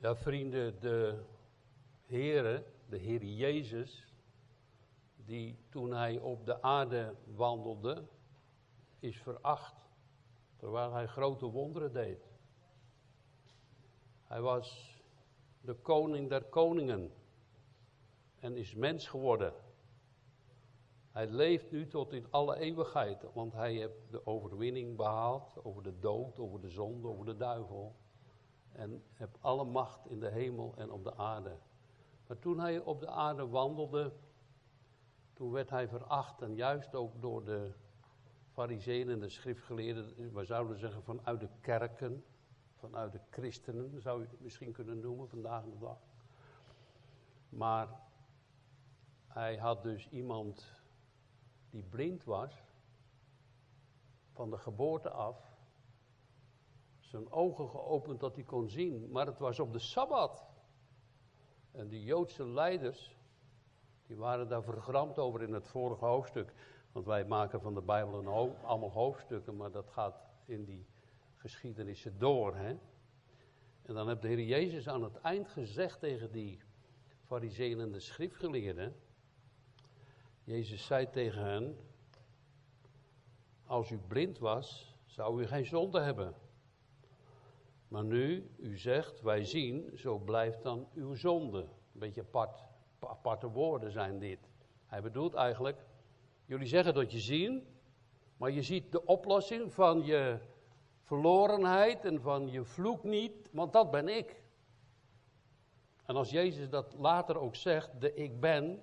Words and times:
Ja, 0.00 0.16
vrienden, 0.16 0.80
de 0.80 1.24
Heere, 2.04 2.64
de 2.88 2.96
Heer 2.96 3.24
Jezus, 3.24 4.12
die 5.16 5.58
toen 5.68 5.92
hij 5.92 6.18
op 6.18 6.46
de 6.46 6.62
aarde 6.62 7.14
wandelde, 7.24 8.04
is 8.98 9.22
veracht, 9.22 9.74
terwijl 10.56 10.92
hij 10.92 11.06
grote 11.06 11.46
wonderen 11.46 11.92
deed. 11.92 12.30
Hij 14.24 14.40
was 14.40 14.96
de 15.60 15.74
koning 15.74 16.28
der 16.28 16.44
koningen 16.44 17.12
en 18.40 18.56
is 18.56 18.74
mens 18.74 19.08
geworden. 19.08 19.52
Hij 21.10 21.26
leeft 21.26 21.70
nu 21.70 21.88
tot 21.88 22.12
in 22.12 22.30
alle 22.30 22.58
eeuwigheid, 22.58 23.32
want 23.32 23.52
hij 23.52 23.74
heeft 23.74 24.10
de 24.10 24.26
overwinning 24.26 24.96
behaald 24.96 25.64
over 25.64 25.82
de 25.82 25.98
dood, 25.98 26.38
over 26.38 26.60
de 26.60 26.70
zonde, 26.70 27.08
over 27.08 27.24
de 27.24 27.36
duivel. 27.36 27.96
En 28.78 29.02
heeft 29.12 29.36
alle 29.40 29.64
macht 29.64 30.06
in 30.06 30.20
de 30.20 30.28
hemel 30.28 30.74
en 30.76 30.90
op 30.90 31.04
de 31.04 31.16
aarde. 31.16 31.56
Maar 32.26 32.38
toen 32.38 32.60
hij 32.60 32.78
op 32.80 33.00
de 33.00 33.08
aarde 33.08 33.48
wandelde, 33.48 34.12
toen 35.32 35.50
werd 35.50 35.70
hij 35.70 35.88
veracht 35.88 36.42
en 36.42 36.54
juist 36.54 36.94
ook 36.94 37.20
door 37.20 37.44
de 37.44 37.72
fariseeën 38.52 39.10
en 39.10 39.20
de 39.20 39.28
schriftgeleerden, 39.28 40.32
we 40.32 40.44
zouden 40.44 40.78
zeggen 40.78 41.02
vanuit 41.02 41.40
de 41.40 41.48
kerken, 41.60 42.24
vanuit 42.76 43.12
de 43.12 43.20
christenen, 43.30 44.00
zou 44.00 44.20
je 44.22 44.26
het 44.30 44.40
misschien 44.40 44.72
kunnen 44.72 45.00
noemen 45.00 45.28
vandaag 45.28 45.64
de 45.64 45.78
dag. 45.78 45.98
Maar 47.48 47.88
hij 49.26 49.56
had 49.56 49.82
dus 49.82 50.08
iemand 50.08 50.72
die 51.70 51.82
blind 51.82 52.24
was, 52.24 52.62
van 54.32 54.50
de 54.50 54.58
geboorte 54.58 55.10
af, 55.10 55.47
zijn 57.08 57.30
ogen 57.30 57.68
geopend 57.68 58.20
dat 58.20 58.34
hij 58.34 58.44
kon 58.44 58.68
zien, 58.68 59.10
maar 59.10 59.26
het 59.26 59.38
was 59.38 59.60
op 59.60 59.72
de 59.72 59.78
Sabbat. 59.78 60.46
En 61.70 61.88
die 61.88 62.02
Joodse 62.02 62.48
leiders, 62.48 63.16
die 64.06 64.16
waren 64.16 64.48
daar 64.48 64.62
vergramd 64.62 65.18
over 65.18 65.42
in 65.42 65.52
het 65.52 65.68
vorige 65.68 66.04
hoofdstuk. 66.04 66.52
Want 66.92 67.06
wij 67.06 67.24
maken 67.24 67.60
van 67.60 67.74
de 67.74 67.82
Bijbel 67.82 68.18
een 68.18 68.54
allemaal 68.62 68.90
hoofdstukken, 68.90 69.56
maar 69.56 69.70
dat 69.70 69.88
gaat 69.90 70.22
in 70.44 70.64
die 70.64 70.86
geschiedenissen 71.34 72.18
door. 72.18 72.56
Hè? 72.56 72.68
En 73.82 73.94
dan 73.94 74.08
heeft 74.08 74.22
de 74.22 74.28
Heer 74.28 74.40
Jezus 74.40 74.88
aan 74.88 75.02
het 75.02 75.20
eind 75.20 75.48
gezegd 75.48 76.00
tegen 76.00 76.32
die 76.32 76.58
fariseeën 77.24 77.80
en 77.80 77.92
de 77.92 78.00
schriftgeleerden. 78.00 78.96
Jezus 80.44 80.86
zei 80.86 81.10
tegen 81.10 81.44
hen, 81.44 81.76
als 83.66 83.90
u 83.90 83.98
blind 83.98 84.38
was, 84.38 84.96
zou 85.04 85.42
u 85.42 85.46
geen 85.46 85.66
zonde 85.66 86.00
hebben. 86.00 86.34
Maar 87.88 88.04
nu 88.04 88.50
u 88.56 88.78
zegt, 88.78 89.20
wij 89.20 89.44
zien, 89.44 89.90
zo 89.94 90.18
blijft 90.18 90.62
dan 90.62 90.88
uw 90.94 91.14
zonde. 91.14 91.58
Een 91.58 92.00
beetje 92.00 92.20
apart, 92.20 92.64
aparte 93.00 93.50
woorden 93.50 93.90
zijn 93.90 94.18
dit. 94.18 94.38
Hij 94.86 95.02
bedoelt 95.02 95.34
eigenlijk, 95.34 95.84
jullie 96.44 96.66
zeggen 96.66 96.94
dat 96.94 97.12
je 97.12 97.18
zien, 97.18 97.66
maar 98.36 98.50
je 98.50 98.62
ziet 98.62 98.92
de 98.92 99.04
oplossing 99.04 99.72
van 99.72 100.04
je 100.04 100.38
verlorenheid 101.02 102.04
en 102.04 102.20
van 102.20 102.50
je 102.50 102.64
vloek 102.64 103.04
niet, 103.04 103.50
want 103.52 103.72
dat 103.72 103.90
ben 103.90 104.08
ik. 104.08 104.42
En 106.06 106.16
als 106.16 106.30
Jezus 106.30 106.70
dat 106.70 106.94
later 106.98 107.38
ook 107.38 107.54
zegt, 107.54 108.00
de 108.00 108.14
ik 108.14 108.40
ben, 108.40 108.82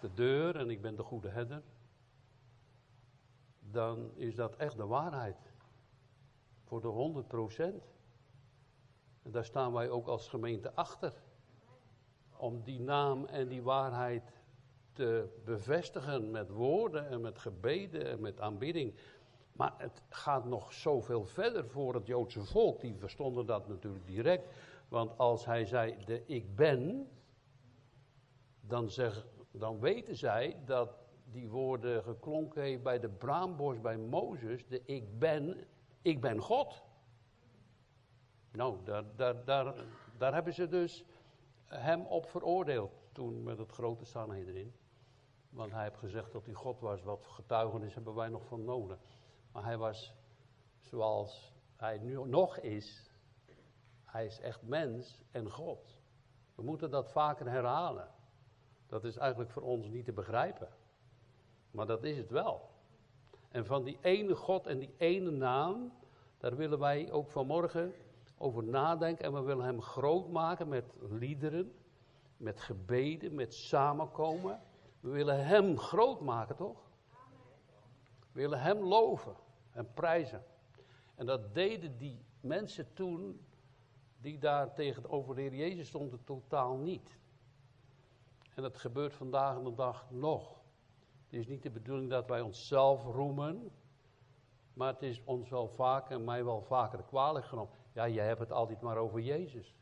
de 0.00 0.14
deur 0.14 0.56
en 0.56 0.70
ik 0.70 0.80
ben 0.80 0.96
de 0.96 1.02
goede 1.02 1.28
herder, 1.28 1.62
dan 3.60 4.10
is 4.14 4.34
dat 4.34 4.56
echt 4.56 4.76
de 4.76 4.86
waarheid. 4.86 5.36
Voor 6.66 6.80
de 6.80 6.88
100 6.88 7.28
procent. 7.28 7.84
En 9.22 9.30
daar 9.30 9.44
staan 9.44 9.72
wij 9.72 9.90
ook 9.90 10.06
als 10.06 10.28
gemeente 10.28 10.74
achter. 10.74 11.12
Om 12.36 12.62
die 12.62 12.80
naam 12.80 13.24
en 13.24 13.48
die 13.48 13.62
waarheid 13.62 14.32
te 14.92 15.28
bevestigen 15.44 16.30
met 16.30 16.50
woorden 16.50 17.08
en 17.08 17.20
met 17.20 17.38
gebeden 17.38 18.06
en 18.06 18.20
met 18.20 18.40
aanbidding. 18.40 18.94
Maar 19.52 19.74
het 19.78 20.02
gaat 20.08 20.44
nog 20.44 20.72
zoveel 20.72 21.24
verder 21.24 21.68
voor 21.68 21.94
het 21.94 22.06
Joodse 22.06 22.44
volk. 22.44 22.80
Die 22.80 22.94
verstonden 22.94 23.46
dat 23.46 23.68
natuurlijk 23.68 24.06
direct. 24.06 24.54
Want 24.88 25.18
als 25.18 25.44
hij 25.44 25.64
zei, 25.64 25.96
de 26.04 26.22
ik 26.26 26.56
ben, 26.56 27.08
dan, 28.60 28.90
zeg, 28.90 29.26
dan 29.50 29.80
weten 29.80 30.16
zij 30.16 30.62
dat 30.64 30.98
die 31.24 31.48
woorden 31.48 32.02
geklonken 32.02 32.62
heeft 32.62 32.82
bij 32.82 33.00
de 33.00 33.08
braambos 33.08 33.80
bij 33.80 33.96
Mozes. 33.96 34.66
De 34.66 34.82
ik 34.84 35.18
ben, 35.18 35.66
ik 36.06 36.20
ben 36.20 36.40
God. 36.40 36.82
Nou, 38.52 38.84
daar, 38.84 39.04
daar, 39.16 39.74
daar, 40.18 40.34
hebben 40.34 40.54
ze 40.54 40.68
dus 40.68 41.04
hem 41.64 42.06
op 42.06 42.26
veroordeeld. 42.26 42.92
Toen 43.12 43.42
met 43.42 43.58
het 43.58 43.72
grote 43.72 44.04
Sanhedrin. 44.04 44.74
Want 45.48 45.72
hij 45.72 45.82
heeft 45.82 45.96
gezegd 45.96 46.32
dat 46.32 46.44
hij 46.44 46.54
God 46.54 46.80
was. 46.80 47.02
Wat 47.02 47.26
getuigenis 47.26 47.94
hebben 47.94 48.14
wij 48.14 48.28
nog 48.28 48.46
van 48.46 48.64
nodig. 48.64 48.98
Maar 49.52 49.64
hij 49.64 49.78
was 49.78 50.14
zoals 50.78 51.54
hij 51.76 51.98
nu 51.98 52.24
nog 52.24 52.58
is. 52.58 53.10
Hij 54.04 54.26
is 54.26 54.40
echt 54.40 54.62
mens 54.62 55.20
en 55.30 55.50
God. 55.50 55.98
We 56.54 56.62
moeten 56.62 56.90
dat 56.90 57.10
vaker 57.10 57.50
herhalen. 57.50 58.08
Dat 58.86 59.04
is 59.04 59.16
eigenlijk 59.16 59.50
voor 59.50 59.62
ons 59.62 59.88
niet 59.88 60.04
te 60.04 60.12
begrijpen. 60.12 60.68
Maar 61.70 61.86
dat 61.86 62.04
is 62.04 62.16
het 62.16 62.30
wel. 62.30 62.75
En 63.56 63.66
van 63.66 63.84
die 63.84 63.98
ene 64.00 64.34
God 64.34 64.66
en 64.66 64.78
die 64.78 64.94
ene 64.96 65.30
naam, 65.30 65.92
daar 66.38 66.56
willen 66.56 66.78
wij 66.78 67.12
ook 67.12 67.30
vanmorgen 67.30 67.94
over 68.38 68.64
nadenken. 68.64 69.24
En 69.24 69.32
we 69.32 69.40
willen 69.40 69.64
hem 69.64 69.82
groot 69.82 70.28
maken 70.28 70.68
met 70.68 70.84
liederen, 71.10 71.72
met 72.36 72.60
gebeden, 72.60 73.34
met 73.34 73.54
samenkomen. 73.54 74.60
We 75.00 75.10
willen 75.10 75.46
hem 75.46 75.78
groot 75.78 76.20
maken, 76.20 76.56
toch? 76.56 76.90
We 78.32 78.40
willen 78.40 78.60
hem 78.60 78.78
loven 78.78 79.34
en 79.72 79.92
prijzen. 79.94 80.44
En 81.14 81.26
dat 81.26 81.54
deden 81.54 81.98
die 81.98 82.24
mensen 82.40 82.92
toen, 82.92 83.46
die 84.20 84.38
daar 84.38 84.74
tegenover 84.74 85.34
de 85.34 85.40
Heer 85.40 85.54
Jezus 85.54 85.88
stonden, 85.88 86.24
totaal 86.24 86.76
niet. 86.76 87.18
En 88.54 88.62
dat 88.62 88.76
gebeurt 88.76 89.14
vandaag 89.14 89.62
de 89.62 89.74
dag 89.74 90.10
nog. 90.10 90.55
Het 91.26 91.34
is 91.40 91.46
niet 91.46 91.62
de 91.62 91.70
bedoeling 91.70 92.10
dat 92.10 92.26
wij 92.26 92.40
onszelf 92.40 93.04
roemen, 93.04 93.70
maar 94.72 94.92
het 94.92 95.02
is 95.02 95.24
ons 95.24 95.48
wel 95.48 95.68
vaak 95.68 96.10
en 96.10 96.24
mij 96.24 96.44
wel 96.44 96.62
vaker 96.62 97.02
kwalijk 97.02 97.44
genomen. 97.44 97.72
Ja, 97.92 98.08
jij 98.08 98.26
hebt 98.26 98.40
het 98.40 98.52
altijd 98.52 98.80
maar 98.80 98.96
over 98.96 99.20
Jezus. 99.20 99.74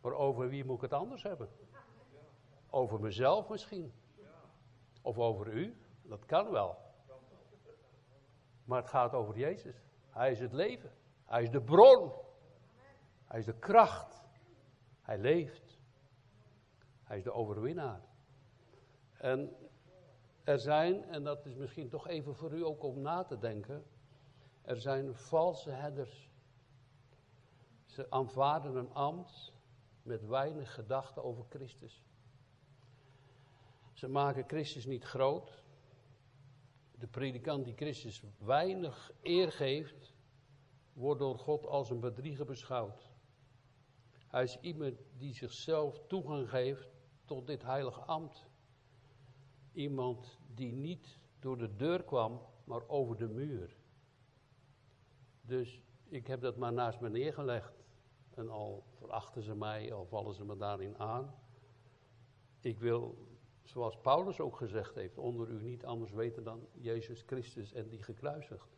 Maar 0.00 0.12
over 0.12 0.48
wie 0.48 0.64
moet 0.64 0.76
ik 0.76 0.82
het 0.82 0.92
anders 0.92 1.22
hebben? 1.22 1.48
Over 2.70 3.00
mezelf 3.00 3.48
misschien. 3.48 3.92
Of 5.02 5.18
over 5.18 5.52
u. 5.52 5.76
Dat 6.02 6.24
kan 6.24 6.50
wel. 6.50 6.76
Maar 8.64 8.80
het 8.80 8.90
gaat 8.90 9.12
over 9.12 9.38
Jezus. 9.38 9.82
Hij 10.10 10.30
is 10.30 10.40
het 10.40 10.52
leven. 10.52 10.92
Hij 11.24 11.42
is 11.42 11.50
de 11.50 11.60
bron. 11.60 12.12
Hij 13.24 13.38
is 13.38 13.44
de 13.44 13.58
kracht. 13.58 14.22
Hij 15.02 15.18
leeft. 15.18 15.78
Hij 17.02 17.16
is 17.16 17.24
de 17.24 17.32
overwinnaar. 17.32 18.00
En 19.16 19.56
er 20.48 20.58
zijn, 20.58 21.04
en 21.04 21.24
dat 21.24 21.46
is 21.46 21.54
misschien 21.54 21.88
toch 21.88 22.08
even 22.08 22.34
voor 22.34 22.52
u 22.52 22.64
ook 22.64 22.82
om 22.82 23.00
na 23.00 23.24
te 23.24 23.38
denken, 23.38 23.84
er 24.62 24.80
zijn 24.80 25.14
valse 25.14 25.70
herders. 25.70 26.30
Ze 27.84 28.10
aanvaarden 28.10 28.76
een 28.76 28.92
ambt 28.92 29.52
met 30.02 30.26
weinig 30.26 30.74
gedachten 30.74 31.24
over 31.24 31.44
Christus. 31.48 32.04
Ze 33.92 34.08
maken 34.08 34.44
Christus 34.46 34.86
niet 34.86 35.04
groot. 35.04 35.62
De 36.98 37.06
predikant 37.06 37.64
die 37.64 37.74
Christus 37.74 38.22
weinig 38.38 39.12
eer 39.22 39.52
geeft, 39.52 40.14
wordt 40.92 41.20
door 41.20 41.38
God 41.38 41.66
als 41.66 41.90
een 41.90 42.00
bedrieger 42.00 42.46
beschouwd. 42.46 43.10
Hij 44.28 44.42
is 44.42 44.58
iemand 44.60 44.94
die 45.16 45.34
zichzelf 45.34 46.00
toegang 46.06 46.50
geeft 46.50 46.88
tot 47.24 47.46
dit 47.46 47.62
heilige 47.62 48.00
ambt. 48.00 48.47
Iemand 49.78 50.38
die 50.54 50.72
niet 50.72 51.18
door 51.38 51.58
de 51.58 51.76
deur 51.76 52.04
kwam, 52.04 52.40
maar 52.64 52.88
over 52.88 53.16
de 53.16 53.28
muur. 53.28 53.76
Dus 55.40 55.82
ik 56.08 56.26
heb 56.26 56.40
dat 56.40 56.56
maar 56.56 56.72
naast 56.72 57.00
me 57.00 57.08
neergelegd. 57.08 57.84
En 58.34 58.48
al 58.48 58.84
verachten 58.92 59.42
ze 59.42 59.54
mij, 59.54 59.92
al 59.92 60.06
vallen 60.06 60.34
ze 60.34 60.44
me 60.44 60.56
daarin 60.56 60.98
aan. 60.98 61.34
Ik 62.60 62.78
wil, 62.78 63.26
zoals 63.62 64.00
Paulus 64.00 64.40
ook 64.40 64.56
gezegd 64.56 64.94
heeft, 64.94 65.18
onder 65.18 65.48
u 65.48 65.62
niet 65.62 65.84
anders 65.84 66.12
weten 66.12 66.44
dan 66.44 66.66
Jezus 66.72 67.22
Christus 67.26 67.72
en 67.72 67.88
die 67.88 68.02
gekruisigd. 68.02 68.76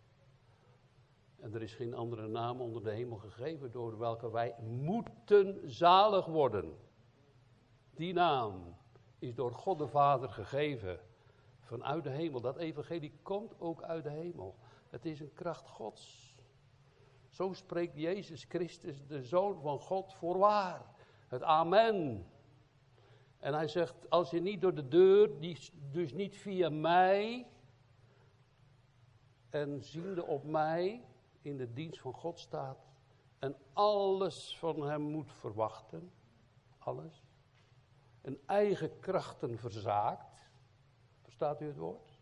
En 1.36 1.54
er 1.54 1.62
is 1.62 1.74
geen 1.74 1.94
andere 1.94 2.28
naam 2.28 2.60
onder 2.60 2.82
de 2.82 2.90
hemel 2.90 3.18
gegeven 3.18 3.72
door 3.72 3.98
welke 3.98 4.30
wij 4.30 4.54
moeten 4.62 5.70
zalig 5.70 6.26
worden. 6.26 6.76
Die 7.94 8.12
naam 8.12 8.78
is 9.20 9.34
door 9.34 9.52
God 9.52 9.78
de 9.78 9.88
Vader 9.88 10.28
gegeven 10.28 11.00
vanuit 11.60 12.04
de 12.04 12.10
hemel. 12.10 12.40
Dat 12.40 12.56
evangelie 12.56 13.12
komt 13.22 13.60
ook 13.60 13.82
uit 13.82 14.04
de 14.04 14.10
hemel. 14.10 14.56
Het 14.88 15.04
is 15.04 15.20
een 15.20 15.32
kracht 15.32 15.68
Gods. 15.68 16.34
Zo 17.28 17.52
spreekt 17.52 17.96
Jezus 17.96 18.44
Christus, 18.44 19.06
de 19.06 19.22
Zoon 19.22 19.60
van 19.60 19.78
God, 19.78 20.12
voorwaar. 20.12 20.84
Het 21.28 21.42
Amen. 21.42 22.26
En 23.38 23.54
hij 23.54 23.68
zegt, 23.68 24.10
als 24.10 24.30
je 24.30 24.40
niet 24.40 24.60
door 24.60 24.74
de 24.74 24.88
deur, 24.88 25.40
dus 25.90 26.12
niet 26.12 26.36
via 26.36 26.70
mij, 26.70 27.46
en 29.50 29.82
ziende 29.82 30.26
op 30.26 30.44
mij 30.44 31.04
in 31.42 31.56
de 31.56 31.72
dienst 31.72 32.00
van 32.00 32.14
God 32.14 32.38
staat, 32.38 32.78
en 33.38 33.56
alles 33.72 34.58
van 34.58 34.82
hem 34.82 35.00
moet 35.00 35.32
verwachten, 35.32 36.12
alles, 36.78 37.29
en 38.20 38.40
eigen 38.46 38.98
krachten 38.98 39.58
verzaakt, 39.58 40.50
verstaat 41.22 41.60
u 41.60 41.66
het 41.66 41.76
woord? 41.76 42.18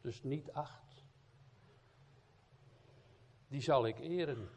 Dus 0.00 0.22
niet 0.22 0.52
acht. 0.52 1.04
Die 3.48 3.60
zal 3.60 3.86
ik 3.86 3.98
eren. 3.98 4.48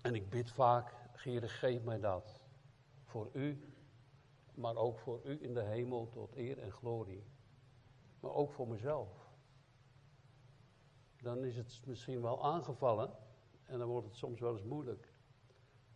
En 0.00 0.14
ik 0.14 0.30
bid 0.30 0.50
vaak, 0.50 0.94
Heer, 1.12 1.48
geef 1.48 1.82
mij 1.82 1.98
dat. 1.98 2.40
Voor 3.04 3.30
u, 3.32 3.74
maar 4.54 4.76
ook 4.76 4.98
voor 4.98 5.20
u 5.24 5.42
in 5.42 5.54
de 5.54 5.62
hemel 5.62 6.08
tot 6.08 6.36
eer 6.36 6.58
en 6.58 6.72
glorie. 6.72 7.24
Maar 8.20 8.32
ook 8.32 8.52
voor 8.52 8.68
mezelf. 8.68 9.28
Dan 11.22 11.44
is 11.44 11.56
het 11.56 11.80
misschien 11.86 12.22
wel 12.22 12.44
aangevallen 12.44 13.16
en 13.64 13.78
dan 13.78 13.88
wordt 13.88 14.06
het 14.06 14.16
soms 14.16 14.40
wel 14.40 14.52
eens 14.52 14.64
moeilijk. 14.64 15.12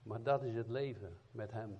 Maar 0.03 0.23
dat 0.23 0.43
is 0.43 0.55
het 0.55 0.69
leven 0.69 1.19
met 1.31 1.53
Hem. 1.53 1.79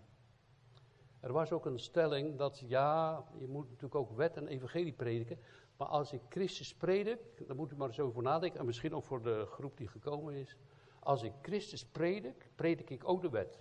Er 1.25 1.33
was 1.33 1.53
ook 1.53 1.67
een 1.67 1.79
stelling 1.79 2.37
dat, 2.37 2.63
ja, 2.67 3.25
je 3.39 3.47
moet 3.47 3.65
natuurlijk 3.65 3.95
ook 3.95 4.17
wet 4.17 4.37
en 4.37 4.47
evangelie 4.47 4.93
prediken. 4.93 5.39
Maar 5.77 5.89
als 5.89 6.13
ik 6.13 6.21
Christus 6.29 6.75
predik, 6.75 7.47
dan 7.47 7.57
moet 7.57 7.73
u 7.73 7.77
maar 7.77 7.89
eens 7.89 8.01
over 8.01 8.23
nadenken. 8.23 8.61
En 8.61 8.67
misschien 8.67 8.95
ook 8.95 9.05
voor 9.05 9.23
de 9.23 9.47
groep 9.47 9.77
die 9.77 9.89
gekomen 9.89 10.35
is. 10.35 10.57
Als 10.99 11.23
ik 11.23 11.33
Christus 11.43 11.85
predik, 11.85 12.51
predik 12.55 12.91
ik 12.91 13.09
ook 13.09 13.23
de 13.23 13.29
wet. 13.29 13.61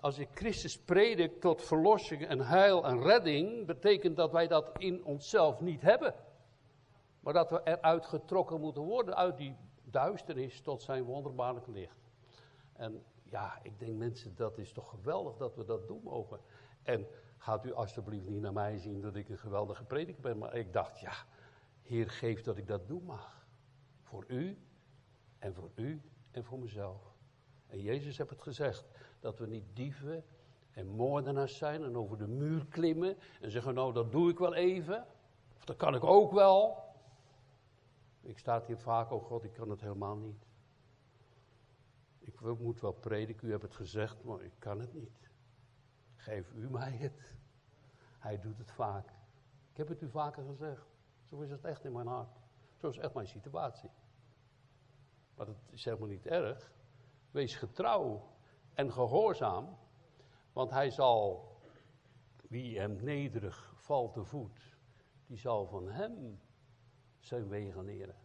Als 0.00 0.18
ik 0.18 0.28
Christus 0.34 0.78
predik 0.78 1.40
tot 1.40 1.62
verlossing 1.62 2.26
en 2.26 2.40
heil 2.40 2.84
en 2.84 3.02
redding, 3.02 3.66
betekent 3.66 4.16
dat 4.16 4.32
wij 4.32 4.46
dat 4.46 4.70
in 4.78 5.04
onszelf 5.04 5.60
niet 5.60 5.80
hebben. 5.80 6.14
Maar 7.20 7.32
dat 7.32 7.50
we 7.50 7.60
eruit 7.64 8.06
getrokken 8.06 8.60
moeten 8.60 8.82
worden 8.82 9.16
uit 9.16 9.36
die 9.36 9.56
duisternis 9.84 10.60
tot 10.60 10.82
zijn 10.82 11.04
wonderbaarlijk 11.04 11.66
licht. 11.66 12.10
En 12.72 13.04
ja, 13.30 13.58
ik 13.62 13.78
denk 13.78 13.96
mensen, 13.96 14.36
dat 14.36 14.58
is 14.58 14.72
toch 14.72 14.90
geweldig 14.90 15.36
dat 15.36 15.56
we 15.56 15.64
dat 15.64 15.88
doen 15.88 16.00
mogen. 16.02 16.40
En 16.82 17.06
gaat 17.36 17.64
u 17.64 17.72
alstublieft 17.72 18.28
niet 18.28 18.40
naar 18.40 18.52
mij 18.52 18.78
zien 18.78 19.00
dat 19.00 19.16
ik 19.16 19.28
een 19.28 19.38
geweldige 19.38 19.84
prediker 19.84 20.22
ben. 20.22 20.38
Maar 20.38 20.54
ik 20.54 20.72
dacht, 20.72 21.00
ja, 21.00 21.12
Heer, 21.82 22.10
geef 22.10 22.42
dat 22.42 22.56
ik 22.56 22.66
dat 22.66 22.88
doen 22.88 23.04
mag. 23.04 23.46
Voor 24.02 24.24
u 24.28 24.58
en 25.38 25.54
voor 25.54 25.70
u 25.74 26.02
en 26.30 26.44
voor 26.44 26.58
mezelf. 26.58 27.14
En 27.66 27.80
Jezus 27.80 28.18
heeft 28.18 28.30
het 28.30 28.42
gezegd, 28.42 28.84
dat 29.20 29.38
we 29.38 29.46
niet 29.46 29.64
dieven 29.72 30.24
en 30.70 30.86
moordenaars 30.86 31.56
zijn 31.56 31.82
en 31.82 31.96
over 31.96 32.18
de 32.18 32.26
muur 32.26 32.66
klimmen 32.66 33.16
en 33.40 33.50
zeggen, 33.50 33.74
nou 33.74 33.92
dat 33.92 34.12
doe 34.12 34.30
ik 34.30 34.38
wel 34.38 34.54
even. 34.54 35.06
Of 35.56 35.64
dat 35.64 35.76
kan 35.76 35.94
ik 35.94 36.04
ook 36.04 36.32
wel. 36.32 36.84
Ik 38.22 38.38
sta 38.38 38.62
hier 38.66 38.78
vaak, 38.78 39.10
oh 39.10 39.24
God, 39.24 39.44
ik 39.44 39.52
kan 39.52 39.70
het 39.70 39.80
helemaal 39.80 40.16
niet. 40.16 40.46
Ik 42.26 42.58
moet 42.58 42.80
wel 42.80 42.92
prediken, 42.92 43.48
u 43.48 43.50
hebt 43.50 43.62
het 43.62 43.74
gezegd, 43.74 44.24
maar 44.24 44.42
ik 44.42 44.52
kan 44.58 44.80
het 44.80 44.94
niet. 44.94 45.30
Geef 46.14 46.52
u 46.52 46.70
mij 46.70 46.92
het. 46.92 47.34
Hij 48.18 48.40
doet 48.40 48.58
het 48.58 48.72
vaak. 48.72 49.08
Ik 49.70 49.76
heb 49.76 49.88
het 49.88 50.02
u 50.02 50.10
vaker 50.10 50.44
gezegd. 50.44 50.86
Zo 51.24 51.40
is 51.40 51.50
het 51.50 51.64
echt 51.64 51.84
in 51.84 51.92
mijn 51.92 52.06
hart. 52.06 52.38
Zo 52.76 52.88
is 52.88 52.98
echt 52.98 53.14
mijn 53.14 53.26
situatie. 53.26 53.90
Maar 55.34 55.46
dat 55.46 55.56
is 55.70 55.84
helemaal 55.84 56.08
niet 56.08 56.26
erg. 56.26 56.72
Wees 57.30 57.54
getrouw 57.54 58.28
en 58.74 58.92
gehoorzaam, 58.92 59.76
want 60.52 60.70
hij 60.70 60.90
zal, 60.90 61.50
wie 62.48 62.78
hem 62.78 63.04
nederig 63.04 63.74
valt 63.76 64.12
te 64.12 64.24
voet, 64.24 64.76
die 65.26 65.38
zal 65.38 65.66
van 65.66 65.88
hem 65.88 66.40
zijn 67.18 67.48
wegen 67.48 67.84
leren. 67.84 68.16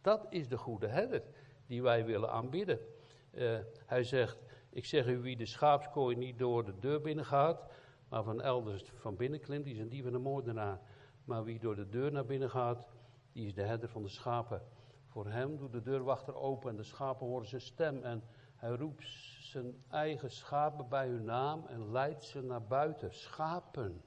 Dat 0.00 0.26
is 0.28 0.48
de 0.48 0.58
goede 0.58 0.88
herder 0.88 1.22
die 1.66 1.82
wij 1.82 2.04
willen 2.04 2.30
aanbidden. 2.30 2.93
Uh, 3.34 3.58
hij 3.86 4.04
zegt, 4.04 4.38
ik 4.70 4.84
zeg 4.84 5.06
u 5.06 5.18
wie 5.18 5.36
de 5.36 5.46
schaapskooi 5.46 6.16
niet 6.16 6.38
door 6.38 6.64
de 6.64 6.78
deur 6.78 7.00
binnen 7.00 7.24
gaat, 7.24 7.66
maar 8.08 8.22
van 8.22 8.40
elders 8.40 8.92
van 8.94 9.16
binnen 9.16 9.40
klimt, 9.40 9.64
die 9.64 9.74
is 9.74 9.80
een 9.80 9.88
dief 9.88 10.04
en 10.04 10.14
een 10.14 10.22
moordenaar. 10.22 10.80
Maar 11.24 11.44
wie 11.44 11.58
door 11.58 11.76
de 11.76 11.88
deur 11.88 12.12
naar 12.12 12.26
binnen 12.26 12.50
gaat, 12.50 12.86
die 13.32 13.46
is 13.46 13.54
de 13.54 13.62
herder 13.62 13.88
van 13.88 14.02
de 14.02 14.08
schapen. 14.08 14.62
Voor 15.06 15.26
hem 15.26 15.56
doet 15.56 15.72
de 15.72 15.82
deurwachter 15.82 16.34
open 16.34 16.70
en 16.70 16.76
de 16.76 16.82
schapen 16.82 17.26
horen 17.26 17.48
zijn 17.48 17.60
stem. 17.60 18.02
En 18.02 18.22
hij 18.56 18.70
roept 18.70 19.04
zijn 19.40 19.84
eigen 19.90 20.30
schapen 20.30 20.88
bij 20.88 21.08
hun 21.08 21.24
naam 21.24 21.66
en 21.66 21.90
leidt 21.90 22.24
ze 22.24 22.42
naar 22.42 22.66
buiten. 22.66 23.14
Schapen. 23.14 24.02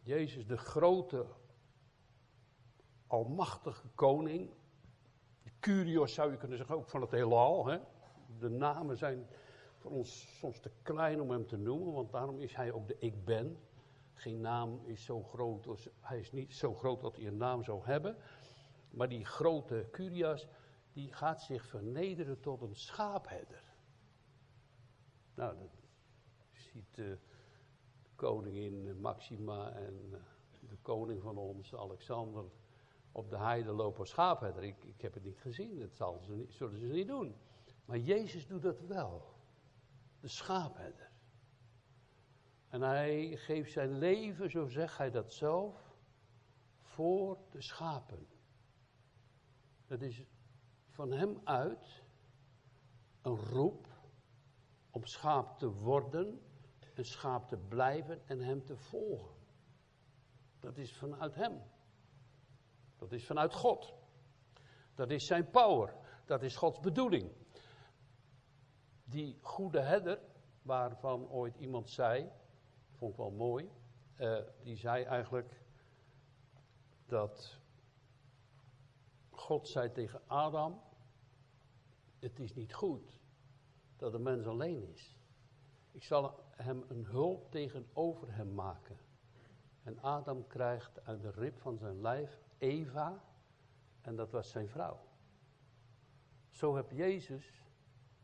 Jezus, 0.00 0.46
de 0.46 0.56
grote, 0.56 1.26
almachtige 3.06 3.88
koning. 3.94 4.50
Curios 5.62 6.14
zou 6.14 6.30
je 6.30 6.36
kunnen 6.36 6.56
zeggen, 6.56 6.76
ook 6.76 6.88
van 6.88 7.00
het 7.00 7.10
heelal. 7.10 7.66
Hè? 7.66 7.78
De 8.38 8.48
namen 8.48 8.96
zijn 8.96 9.26
voor 9.76 9.90
ons 9.90 10.38
soms 10.38 10.60
te 10.60 10.70
klein 10.82 11.20
om 11.20 11.30
hem 11.30 11.46
te 11.46 11.56
noemen, 11.56 11.92
want 11.92 12.12
daarom 12.12 12.38
is 12.40 12.54
hij 12.54 12.72
ook 12.72 12.86
de 12.86 12.96
ik 12.98 13.24
ben. 13.24 13.58
Geen 14.14 14.40
naam 14.40 14.80
is 14.84 15.04
zo 15.04 15.22
groot, 15.22 15.66
als, 15.66 15.88
hij 16.00 16.18
is 16.18 16.32
niet 16.32 16.54
zo 16.54 16.74
groot 16.74 17.00
dat 17.00 17.16
hij 17.16 17.26
een 17.26 17.36
naam 17.36 17.62
zou 17.62 17.84
hebben. 17.84 18.16
Maar 18.90 19.08
die 19.08 19.24
grote 19.24 19.88
Curios, 19.90 20.46
die 20.92 21.12
gaat 21.12 21.42
zich 21.42 21.66
vernederen 21.66 22.40
tot 22.40 22.62
een 22.62 22.76
schaapherder. 22.76 23.62
Nou, 25.34 25.58
dat 25.58 25.70
ziet 26.50 26.94
de 26.94 27.18
koningin 28.14 29.00
Maxima 29.00 29.72
en 29.72 30.08
eh, 30.12 30.18
de 30.68 30.76
koning 30.82 31.22
van 31.22 31.36
ons, 31.36 31.74
Alexander, 31.74 32.44
op 33.12 33.30
de 33.30 33.38
heide 33.38 33.72
lopen 33.72 34.06
schaapherder. 34.06 34.62
Ik, 34.62 34.84
ik 34.84 35.00
heb 35.00 35.14
het 35.14 35.22
niet 35.22 35.40
gezien, 35.40 35.78
dat 35.78 35.94
zal 35.94 36.18
ze 36.20 36.32
niet, 36.32 36.52
zullen 36.52 36.78
ze 36.78 36.86
niet 36.86 37.06
doen. 37.06 37.36
Maar 37.84 37.98
Jezus 37.98 38.46
doet 38.46 38.62
dat 38.62 38.80
wel, 38.80 39.34
de 40.20 40.28
schaapherder. 40.28 41.10
En 42.68 42.80
hij 42.80 43.36
geeft 43.36 43.72
zijn 43.72 43.98
leven, 43.98 44.50
zo 44.50 44.66
zegt 44.66 44.98
hij 44.98 45.10
dat 45.10 45.32
zelf, 45.32 45.96
voor 46.80 47.38
de 47.50 47.62
schapen. 47.62 48.26
Dat 49.86 50.00
is 50.00 50.24
van 50.88 51.10
hem 51.10 51.40
uit 51.44 52.02
een 53.22 53.36
roep 53.36 53.88
om 54.90 55.04
schaap 55.04 55.58
te 55.58 55.72
worden, 55.72 56.40
een 56.94 57.04
schaap 57.04 57.48
te 57.48 57.56
blijven 57.56 58.28
en 58.28 58.40
hem 58.40 58.64
te 58.64 58.76
volgen. 58.76 59.34
Dat 60.60 60.76
is 60.76 60.96
vanuit 60.96 61.34
hem. 61.34 61.62
Dat 63.02 63.12
is 63.12 63.26
vanuit 63.26 63.54
God. 63.54 63.94
Dat 64.94 65.10
is 65.10 65.26
zijn 65.26 65.50
power. 65.50 65.94
Dat 66.24 66.42
is 66.42 66.56
Gods 66.56 66.80
bedoeling. 66.80 67.32
Die 69.04 69.38
goede 69.40 69.80
herder, 69.80 70.20
waarvan 70.62 71.28
ooit 71.28 71.56
iemand 71.56 71.90
zei, 71.90 72.30
vond 72.90 73.12
ik 73.12 73.16
wel 73.18 73.30
mooi, 73.30 73.70
uh, 74.18 74.38
die 74.62 74.76
zei 74.76 75.04
eigenlijk 75.04 75.60
dat 77.06 77.58
God 79.30 79.68
zei 79.68 79.92
tegen 79.92 80.20
Adam, 80.26 80.80
het 82.18 82.40
is 82.40 82.54
niet 82.54 82.74
goed 82.74 83.20
dat 83.96 84.12
de 84.12 84.18
mens 84.18 84.46
alleen 84.46 84.88
is. 84.88 85.18
Ik 85.90 86.04
zal 86.04 86.44
hem 86.50 86.84
een 86.88 87.04
hulp 87.04 87.50
tegenover 87.50 88.34
hem 88.34 88.54
maken. 88.54 88.98
En 89.82 90.00
Adam 90.00 90.46
krijgt 90.46 91.04
uit 91.04 91.22
de 91.22 91.30
rib 91.30 91.58
van 91.58 91.78
zijn 91.78 92.00
lijf 92.00 92.40
Eva, 92.62 93.24
en 94.00 94.16
dat 94.16 94.30
was 94.30 94.50
zijn 94.50 94.68
vrouw. 94.68 95.00
Zo 96.50 96.76
heb 96.76 96.90
Jezus, 96.90 97.62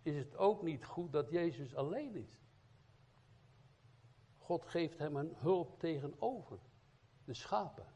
is 0.03 0.17
het 0.17 0.37
ook 0.37 0.63
niet 0.63 0.85
goed 0.85 1.13
dat 1.13 1.31
Jezus 1.31 1.75
alleen 1.75 2.15
is. 2.15 2.41
God 4.39 4.65
geeft 4.65 4.99
hem 4.99 5.17
een 5.17 5.35
hulp 5.37 5.79
tegenover, 5.79 6.59
de 7.25 7.35
schapen. 7.35 7.87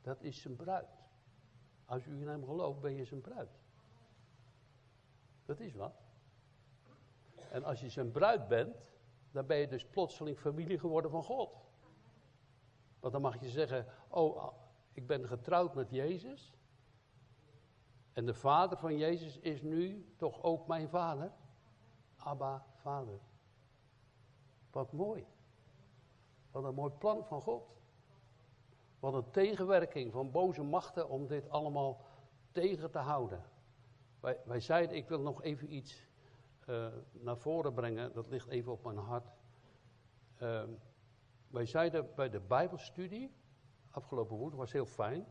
Dat 0.00 0.22
is 0.22 0.40
zijn 0.40 0.56
bruid. 0.56 0.88
Als 1.84 2.06
u 2.06 2.20
in 2.20 2.28
hem 2.28 2.44
gelooft, 2.44 2.80
ben 2.80 2.94
je 2.94 3.04
zijn 3.04 3.20
bruid. 3.20 3.50
Dat 5.44 5.60
is 5.60 5.74
wat. 5.74 6.02
En 7.50 7.64
als 7.64 7.80
je 7.80 7.88
zijn 7.88 8.10
bruid 8.10 8.48
bent, 8.48 8.76
dan 9.30 9.46
ben 9.46 9.56
je 9.56 9.68
dus 9.68 9.86
plotseling 9.86 10.38
familie 10.38 10.78
geworden 10.78 11.10
van 11.10 11.22
God. 11.22 11.56
Want 13.00 13.12
dan 13.12 13.22
mag 13.22 13.40
je 13.40 13.48
zeggen, 13.48 13.86
oh, 14.08 14.66
ik 14.98 15.06
ben 15.06 15.26
getrouwd 15.26 15.74
met 15.74 15.90
Jezus. 15.90 16.52
En 18.12 18.26
de 18.26 18.34
vader 18.34 18.78
van 18.78 18.96
Jezus 18.96 19.38
is 19.38 19.62
nu 19.62 20.12
toch 20.16 20.42
ook 20.42 20.66
mijn 20.66 20.88
vader. 20.88 21.32
Abba, 22.16 22.66
vader. 22.74 23.18
Wat 24.70 24.92
mooi. 24.92 25.26
Wat 26.50 26.64
een 26.64 26.74
mooi 26.74 26.92
plan 26.92 27.24
van 27.24 27.40
God. 27.40 27.76
Wat 28.98 29.14
een 29.14 29.30
tegenwerking 29.30 30.12
van 30.12 30.30
boze 30.30 30.62
machten 30.62 31.08
om 31.08 31.26
dit 31.26 31.50
allemaal 31.50 32.04
tegen 32.52 32.90
te 32.90 32.98
houden. 32.98 33.44
Wij, 34.20 34.40
wij 34.44 34.60
zeiden, 34.60 34.96
ik 34.96 35.08
wil 35.08 35.20
nog 35.20 35.42
even 35.42 35.74
iets 35.74 36.06
uh, 36.66 36.86
naar 37.12 37.38
voren 37.38 37.74
brengen, 37.74 38.12
dat 38.12 38.28
ligt 38.28 38.48
even 38.48 38.72
op 38.72 38.84
mijn 38.84 38.96
hart. 38.96 39.28
Uh, 40.42 40.62
wij 41.48 41.66
zeiden 41.66 42.14
bij 42.14 42.30
de 42.30 42.40
Bijbelstudie, 42.40 43.37
afgelopen 43.90 44.36
woensdag, 44.36 44.58
was 44.58 44.72
heel 44.72 44.86
fijn. 44.86 45.26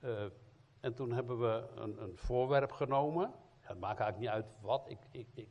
Uh, 0.00 0.24
en 0.80 0.94
toen 0.94 1.12
hebben 1.12 1.40
we 1.40 1.68
een, 1.74 2.02
een 2.02 2.16
voorwerp 2.16 2.72
genomen. 2.72 3.34
het 3.60 3.80
maakt 3.80 4.00
eigenlijk 4.00 4.18
niet 4.18 4.44
uit 4.44 4.54
wat. 4.60 4.90
Ik, 4.90 4.98
ik, 5.10 5.28
ik 5.34 5.48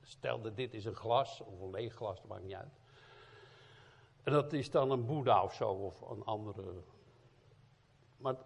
stelde 0.00 0.54
dit 0.54 0.74
is 0.74 0.84
een 0.84 0.94
glas, 0.94 1.40
of 1.40 1.60
een 1.60 1.70
leeg 1.70 1.94
glas, 1.94 2.20
dat 2.20 2.28
maakt 2.28 2.42
niet 2.42 2.54
uit. 2.54 2.80
En 4.22 4.32
dat 4.32 4.52
is 4.52 4.70
dan 4.70 4.90
een 4.90 5.06
Boeddha 5.06 5.42
of 5.42 5.54
zo, 5.54 5.70
of 5.70 6.00
een 6.00 6.24
andere. 6.24 6.82
Maar 8.16 8.36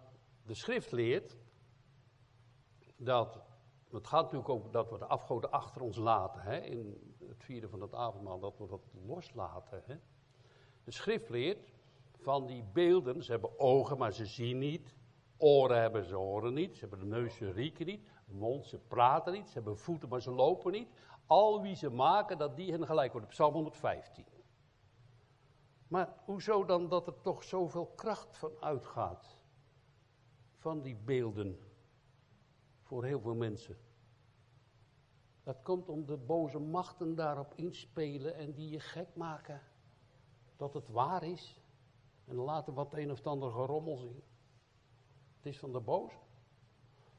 de 0.45 0.53
schrift 0.53 0.91
leert 0.91 1.37
dat. 2.97 3.43
Het 3.91 4.07
gaat 4.07 4.23
natuurlijk 4.23 4.49
ook 4.49 4.73
dat 4.73 4.89
we 4.89 4.97
de 4.97 5.05
afgoden 5.05 5.51
achter 5.51 5.81
ons 5.81 5.97
laten. 5.97 6.41
Hè, 6.41 6.57
in 6.57 7.15
het 7.27 7.43
vieren 7.43 7.69
van 7.69 7.81
het 7.81 7.93
avondmaal, 7.93 8.39
dat 8.39 8.57
we 8.57 8.67
dat 8.67 8.81
loslaten. 9.05 9.83
Hè. 9.85 9.95
De 10.83 10.91
schrift 10.91 11.29
leert 11.29 11.74
van 12.25 12.45
die 12.45 12.63
beelden. 12.73 13.23
Ze 13.23 13.31
hebben 13.31 13.59
ogen, 13.59 13.97
maar 13.97 14.11
ze 14.11 14.25
zien 14.25 14.57
niet. 14.57 14.95
Oren 15.37 15.81
hebben, 15.81 16.05
ze 16.05 16.15
horen 16.15 16.53
niet. 16.53 16.73
Ze 16.73 16.79
hebben 16.79 16.99
de 16.99 17.15
neus, 17.15 17.35
ze 17.35 17.51
rieken 17.51 17.85
niet. 17.85 18.07
Mond, 18.25 18.65
ze 18.65 18.77
praten 18.77 19.33
niet. 19.33 19.47
Ze 19.47 19.53
hebben 19.53 19.77
voeten, 19.77 20.09
maar 20.09 20.21
ze 20.21 20.31
lopen 20.31 20.71
niet. 20.71 20.89
Al 21.25 21.61
wie 21.61 21.75
ze 21.75 21.89
maken, 21.89 22.37
dat 22.37 22.55
die 22.55 22.71
hen 22.71 22.85
gelijk 22.85 23.11
wordt. 23.11 23.27
Psalm 23.27 23.53
115. 23.53 24.25
Maar 25.87 26.13
hoezo 26.25 26.65
dan 26.65 26.89
dat 26.89 27.07
er 27.07 27.21
toch 27.21 27.43
zoveel 27.43 27.85
kracht 27.85 28.37
van 28.37 28.51
uitgaat? 28.59 29.39
Van 30.57 30.81
die 30.81 30.95
beelden. 30.95 31.59
Voor 32.81 33.03
heel 33.03 33.19
veel 33.19 33.35
mensen. 33.35 33.77
Dat 35.43 35.61
komt 35.61 35.89
om 35.89 36.05
de 36.05 36.17
boze 36.17 36.59
machten 36.59 37.15
daarop 37.15 37.53
inspelen 37.55 38.35
en 38.35 38.53
die 38.53 38.69
je 38.69 38.79
gek 38.79 39.15
maken. 39.15 39.61
Dat 40.55 40.73
het 40.73 40.89
waar 40.89 41.23
is. 41.23 41.64
En 42.27 42.35
laten 42.35 42.73
wat 42.73 42.93
een 42.93 43.11
of 43.11 43.25
ander 43.25 43.51
gerommel 43.51 43.97
zien. 43.97 44.23
Het 45.35 45.45
is 45.45 45.59
van 45.59 45.71
de 45.71 45.79
boze. 45.79 46.17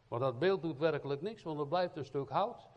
Maar 0.08 0.18
dat 0.18 0.38
beeld 0.38 0.62
doet 0.62 0.78
werkelijk 0.78 1.20
niks, 1.20 1.42
want 1.42 1.58
het 1.58 1.68
blijft 1.68 1.96
een 1.96 2.04
stuk 2.04 2.28
hout. 2.28 2.68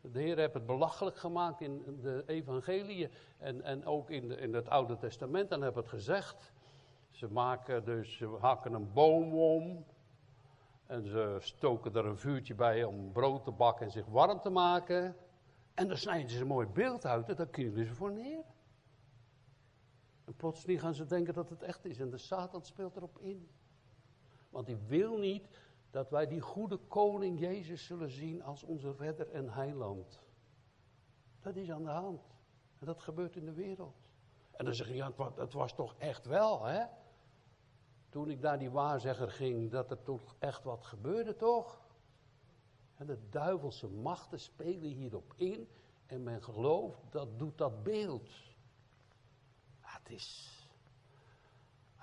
De 0.00 0.20
Heer 0.20 0.36
heeft 0.36 0.54
het 0.54 0.66
belachelijk 0.66 1.16
gemaakt 1.16 1.60
in 1.60 1.98
de 2.00 2.22
evangelie 2.26 3.10
en, 3.38 3.62
en 3.62 3.86
ook 3.86 4.10
in, 4.10 4.38
in 4.38 4.54
het 4.54 4.68
Oude 4.68 4.96
Testament. 4.96 5.50
En 5.50 5.60
hebben 5.60 5.82
het 5.82 5.90
gezegd. 5.90 6.52
Ze 7.10 7.28
maken 7.30 7.84
dus, 7.84 8.16
ze 8.16 8.36
hakken 8.40 8.72
een 8.72 8.92
boom 8.92 9.34
om. 9.34 9.84
En 10.86 11.06
ze 11.06 11.36
stoken 11.40 11.94
er 11.94 12.06
een 12.06 12.18
vuurtje 12.18 12.54
bij 12.54 12.84
om 12.84 13.12
brood 13.12 13.44
te 13.44 13.50
bakken 13.50 13.86
en 13.86 13.92
zich 13.92 14.06
warm 14.06 14.40
te 14.40 14.50
maken. 14.50 15.16
En 15.74 15.88
dan 15.88 15.96
snijden 15.96 16.30
ze 16.30 16.40
een 16.40 16.46
mooi 16.46 16.66
beeld 16.66 17.06
uit 17.06 17.28
en 17.28 17.36
dan 17.36 17.50
knielen 17.50 17.86
ze 17.86 17.94
voor 17.94 18.12
neer. 18.12 18.44
En 20.24 20.36
plotseling 20.36 20.80
gaan 20.80 20.94
ze 20.94 21.06
denken 21.06 21.34
dat 21.34 21.48
het 21.50 21.62
echt 21.62 21.84
is. 21.84 21.98
En 21.98 22.10
de 22.10 22.18
Satan 22.18 22.62
speelt 22.62 22.96
erop 22.96 23.18
in. 23.18 23.48
Want 24.50 24.66
hij 24.66 24.78
wil 24.86 25.18
niet 25.18 25.48
dat 25.90 26.10
wij 26.10 26.26
die 26.26 26.40
goede 26.40 26.76
koning 26.76 27.40
Jezus 27.40 27.86
zullen 27.86 28.10
zien 28.10 28.42
als 28.42 28.62
onze 28.62 28.94
redder 28.98 29.30
en 29.30 29.48
heiland. 29.48 30.22
Dat 31.40 31.56
is 31.56 31.70
aan 31.70 31.84
de 31.84 31.90
hand. 31.90 32.22
En 32.78 32.86
dat 32.86 33.00
gebeurt 33.00 33.36
in 33.36 33.44
de 33.44 33.52
wereld. 33.52 33.96
En 34.50 34.64
dan 34.64 34.74
zeg 34.74 34.88
je, 34.88 34.94
ja, 34.94 35.12
het 35.36 35.52
was 35.52 35.74
toch 35.74 35.94
echt 35.98 36.26
wel, 36.26 36.64
hè? 36.64 36.84
Toen 38.08 38.30
ik 38.30 38.40
naar 38.40 38.58
die 38.58 38.70
waarzegger 38.70 39.30
ging, 39.30 39.70
dat 39.70 39.90
er 39.90 40.02
toch 40.02 40.36
echt 40.38 40.64
wat 40.64 40.84
gebeurde, 40.84 41.36
toch? 41.36 41.82
En 42.94 43.06
de 43.06 43.28
duivelse 43.28 43.88
machten 43.88 44.40
spelen 44.40 44.90
hierop 44.90 45.32
in. 45.36 45.68
En 46.06 46.22
men 46.22 46.42
gelooft, 46.42 47.02
dat 47.10 47.38
doet 47.38 47.58
dat 47.58 47.82
beeld. 47.82 48.30
Het 50.04 50.12
is 50.12 50.58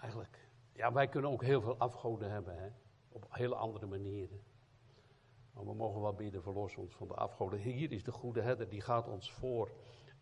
eigenlijk... 0.02 0.50
Ja, 0.74 0.92
wij 0.92 1.08
kunnen 1.08 1.32
ook 1.32 1.44
heel 1.44 1.62
veel 1.62 1.78
afgoden 1.78 2.32
hebben, 2.32 2.58
hè? 2.58 2.70
Op 3.10 3.26
hele 3.30 3.56
andere 3.56 3.86
manieren. 3.86 4.42
Maar 5.54 5.66
we 5.66 5.74
mogen 5.74 6.02
wel 6.02 6.14
bidden, 6.14 6.42
verlos 6.42 6.76
ons 6.76 6.96
van 6.96 7.08
de 7.08 7.14
afgoden. 7.14 7.60
Hier 7.60 7.92
is 7.92 8.04
de 8.04 8.12
goede 8.12 8.42
herder, 8.42 8.70
die 8.70 8.82
gaat 8.82 9.08
ons 9.08 9.32
voor. 9.32 9.72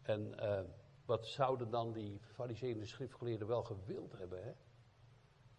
En 0.01 0.33
uh, 0.39 0.61
wat 1.05 1.25
zouden 1.25 1.69
dan 1.69 1.93
die 1.93 2.19
fariseeën 2.19 2.73
en 2.73 2.79
de 2.79 2.85
schriftgeleerden 2.85 3.47
wel 3.47 3.63
gewild 3.63 4.17
hebben, 4.17 4.43
hè? 4.43 4.53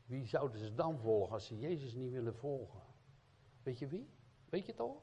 Wie 0.04 0.26
zouden 0.26 0.58
ze 0.58 0.74
dan 0.74 0.98
volgen 0.98 1.32
als 1.32 1.46
ze 1.46 1.58
Jezus 1.58 1.94
niet 1.94 2.10
willen 2.10 2.36
volgen? 2.36 2.80
Weet 3.62 3.78
je 3.78 3.86
wie? 3.86 4.10
Weet 4.48 4.66
je 4.66 4.72
het 4.72 4.80
al? 4.80 5.02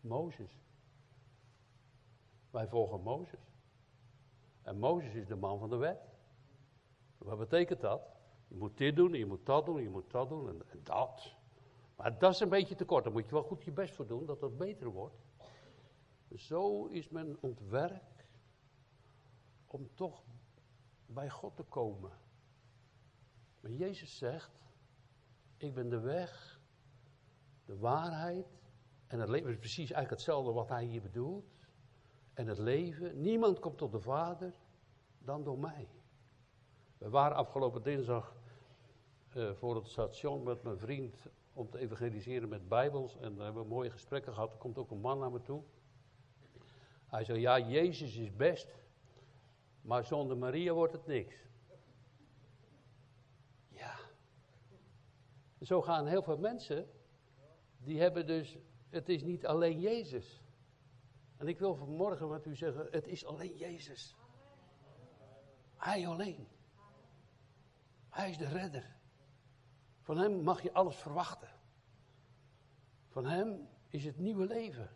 Mozes. 0.00 0.58
Wij 2.50 2.68
volgen 2.68 3.00
Mozes. 3.00 3.49
En 4.70 4.78
Mozes 4.78 5.14
is 5.14 5.26
de 5.26 5.36
man 5.36 5.58
van 5.58 5.70
de 5.70 5.76
wet. 5.76 6.08
Wat 7.18 7.38
betekent 7.38 7.80
dat? 7.80 8.02
Je 8.48 8.56
moet 8.56 8.76
dit 8.76 8.96
doen, 8.96 9.12
je 9.12 9.26
moet 9.26 9.46
dat 9.46 9.66
doen, 9.66 9.82
je 9.82 9.88
moet 9.88 10.10
dat 10.10 10.28
doen 10.28 10.48
en, 10.48 10.82
dat. 10.82 11.36
Maar 11.96 12.18
dat 12.18 12.32
is 12.32 12.40
een 12.40 12.48
beetje 12.48 12.74
te 12.74 12.84
kort. 12.84 13.04
Daar 13.04 13.12
moet 13.12 13.24
je 13.24 13.30
wel 13.30 13.42
goed 13.42 13.64
je 13.64 13.72
best 13.72 13.94
voor 13.94 14.06
doen, 14.06 14.26
dat 14.26 14.40
dat 14.40 14.56
beter 14.56 14.88
wordt. 14.88 15.16
Zo 16.34 16.86
is 16.86 17.08
men 17.08 17.36
ontwerkt 17.40 18.26
om 19.66 19.94
toch 19.94 20.22
bij 21.06 21.30
God 21.30 21.56
te 21.56 21.62
komen. 21.62 22.12
Maar 23.60 23.70
Jezus 23.70 24.18
zegt, 24.18 24.52
ik 25.56 25.74
ben 25.74 25.88
de 25.88 26.00
weg, 26.00 26.60
de 27.64 27.78
waarheid 27.78 28.46
en 29.06 29.20
het 29.20 29.28
leven. 29.28 29.50
is 29.50 29.58
precies 29.58 29.90
eigenlijk 29.90 30.10
hetzelfde 30.10 30.52
wat 30.52 30.68
hij 30.68 30.84
hier 30.84 31.02
bedoelt. 31.02 31.59
En 32.34 32.46
het 32.46 32.58
leven, 32.58 33.20
niemand 33.20 33.58
komt 33.58 33.78
tot 33.78 33.92
de 33.92 34.00
Vader 34.00 34.54
dan 35.18 35.44
door 35.44 35.58
mij. 35.58 35.88
We 36.98 37.08
waren 37.08 37.36
afgelopen 37.36 37.82
dinsdag 37.82 38.36
uh, 39.36 39.52
voor 39.52 39.74
het 39.74 39.86
station 39.86 40.42
met 40.42 40.62
mijn 40.62 40.78
vriend 40.78 41.26
om 41.52 41.70
te 41.70 41.78
evangeliseren 41.78 42.48
met 42.48 42.68
Bijbels. 42.68 43.16
En 43.16 43.34
daar 43.34 43.44
hebben 43.44 43.62
we 43.62 43.68
mooie 43.68 43.90
gesprekken 43.90 44.32
gehad. 44.32 44.52
Er 44.52 44.58
komt 44.58 44.78
ook 44.78 44.90
een 44.90 45.00
man 45.00 45.18
naar 45.18 45.30
me 45.30 45.42
toe. 45.42 45.62
Hij 47.06 47.24
zei: 47.24 47.40
Ja, 47.40 47.58
Jezus 47.58 48.16
is 48.16 48.36
best, 48.36 48.74
maar 49.80 50.04
zonder 50.04 50.36
Maria 50.36 50.72
wordt 50.72 50.92
het 50.92 51.06
niks. 51.06 51.34
Ja. 53.68 53.98
Zo 55.60 55.82
gaan 55.82 56.06
heel 56.06 56.22
veel 56.22 56.38
mensen, 56.38 56.88
die 57.78 58.00
hebben 58.00 58.26
dus, 58.26 58.58
het 58.88 59.08
is 59.08 59.22
niet 59.22 59.46
alleen 59.46 59.80
Jezus. 59.80 60.42
En 61.40 61.48
ik 61.48 61.58
wil 61.58 61.74
vanmorgen 61.74 62.28
met 62.28 62.46
u 62.46 62.56
zeggen: 62.56 62.88
het 62.90 63.06
is 63.06 63.24
alleen 63.26 63.56
Jezus. 63.56 64.16
Hij 65.76 66.06
alleen. 66.06 66.48
Hij 68.08 68.30
is 68.30 68.38
de 68.38 68.48
redder. 68.48 68.96
Van 70.00 70.18
Hem 70.18 70.42
mag 70.42 70.62
je 70.62 70.72
alles 70.72 70.96
verwachten. 70.96 71.48
Van 73.08 73.26
Hem 73.26 73.68
is 73.88 74.04
het 74.04 74.18
nieuwe 74.18 74.46
leven. 74.46 74.90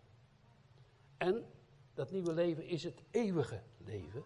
En 1.16 1.50
dat 1.94 2.10
nieuwe 2.10 2.32
leven 2.32 2.66
is 2.66 2.82
het 2.82 3.02
eeuwige 3.10 3.62
leven. 3.78 4.24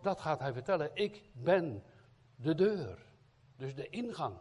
Dat 0.00 0.20
gaat 0.20 0.38
Hij 0.38 0.52
vertellen. 0.52 0.90
Ik 0.94 1.22
ben 1.32 1.82
de 2.36 2.54
deur. 2.54 3.06
Dus 3.56 3.74
de 3.74 3.88
ingang. 3.88 4.38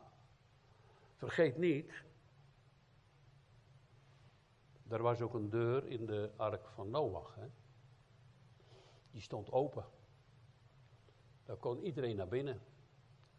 Vergeet 1.15 1.57
niet, 1.57 2.03
er 4.91 5.01
was 5.01 5.21
ook 5.21 5.33
een 5.33 5.49
deur 5.49 5.87
in 5.87 6.05
de 6.05 6.31
ark 6.35 6.67
van 6.67 6.89
Noach. 6.89 7.35
Hè? 7.35 7.47
Die 9.11 9.21
stond 9.21 9.51
open. 9.51 9.85
Daar 11.45 11.57
kon 11.57 11.83
iedereen 11.83 12.15
naar 12.15 12.27
binnen. 12.27 12.61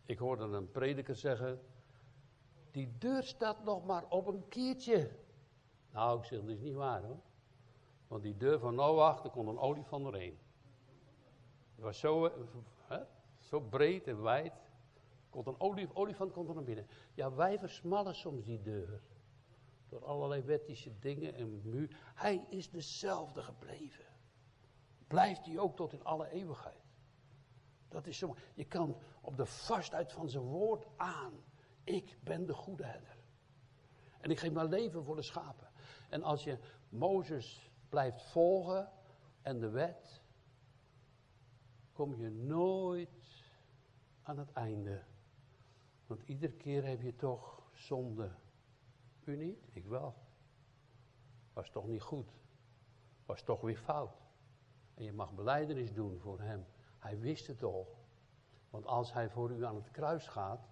Ik 0.04 0.18
hoorde 0.18 0.44
een 0.44 0.70
prediker 0.70 1.16
zeggen, 1.16 1.60
die 2.70 2.98
deur 2.98 3.22
staat 3.22 3.64
nog 3.64 3.84
maar 3.84 4.04
op 4.08 4.26
een 4.26 4.48
kiertje. 4.48 5.10
Nou, 5.90 6.18
ik 6.18 6.24
zeg, 6.24 6.40
dat 6.40 6.48
is 6.48 6.60
niet 6.60 6.74
waar 6.74 7.02
hoor. 7.02 7.20
Want 8.06 8.22
die 8.22 8.36
deur 8.36 8.58
van 8.58 8.74
Noach, 8.74 9.22
daar 9.22 9.32
kon 9.32 9.48
een 9.48 9.58
olifant 9.58 10.04
doorheen. 10.04 10.38
Het 11.74 11.84
was 11.84 11.98
zo, 11.98 12.30
hè, 12.86 12.98
zo 13.38 13.60
breed 13.60 14.06
en 14.06 14.22
wijd. 14.22 14.52
Kon 15.30 15.46
een 15.46 15.60
olif, 15.60 15.90
olifant 15.94 16.32
kon 16.32 16.48
er 16.48 16.54
naar 16.54 16.64
binnen. 16.64 16.86
Ja, 17.14 17.34
wij 17.34 17.58
versmallen 17.58 18.14
soms 18.14 18.44
die 18.44 18.62
deur. 18.62 19.02
Door 19.92 20.04
allerlei 20.04 20.42
wettische 20.42 20.98
dingen 20.98 21.34
en 21.34 21.60
muur. 21.64 21.96
Hij 22.14 22.46
is 22.50 22.70
dezelfde 22.70 23.42
gebleven. 23.42 24.04
Blijft 25.06 25.46
hij 25.46 25.58
ook 25.58 25.76
tot 25.76 25.92
in 25.92 26.04
alle 26.04 26.30
eeuwigheid. 26.30 26.84
Dat 27.88 28.06
is 28.06 28.18
zo. 28.18 28.36
Je 28.54 28.64
kan 28.64 28.96
op 29.20 29.36
de 29.36 29.46
vastheid 29.46 30.12
van 30.12 30.28
zijn 30.28 30.42
woord 30.42 30.86
aan. 30.96 31.32
Ik 31.84 32.18
ben 32.24 32.46
de 32.46 32.54
goede 32.54 32.84
herder. 32.84 33.16
En 34.20 34.30
ik 34.30 34.38
geef 34.38 34.52
mijn 34.52 34.68
leven 34.68 35.04
voor 35.04 35.16
de 35.16 35.22
schapen. 35.22 35.68
En 36.08 36.22
als 36.22 36.44
je 36.44 36.58
Mozes 36.88 37.70
blijft 37.88 38.22
volgen 38.22 38.92
en 39.42 39.58
de 39.58 39.68
wet, 39.70 40.22
kom 41.92 42.14
je 42.14 42.30
nooit 42.30 43.44
aan 44.22 44.38
het 44.38 44.52
einde. 44.52 45.02
Want 46.06 46.22
iedere 46.22 46.52
keer 46.52 46.84
heb 46.84 47.02
je 47.02 47.14
toch 47.14 47.70
zonde 47.72 48.40
U 49.24 49.36
niet? 49.36 49.68
Ik 49.72 49.86
wel. 49.86 50.14
Was 51.52 51.70
toch 51.70 51.86
niet 51.86 52.02
goed? 52.02 52.32
Was 53.26 53.42
toch 53.42 53.60
weer 53.60 53.76
fout? 53.76 54.22
En 54.94 55.04
je 55.04 55.12
mag 55.12 55.34
beleidenis 55.34 55.92
doen 55.92 56.18
voor 56.18 56.40
hem. 56.40 56.64
Hij 56.98 57.18
wist 57.18 57.46
het 57.46 57.62
al. 57.62 57.96
Want 58.70 58.86
als 58.86 59.12
hij 59.12 59.30
voor 59.30 59.50
u 59.50 59.64
aan 59.64 59.74
het 59.74 59.90
kruis 59.90 60.28
gaat 60.28 60.68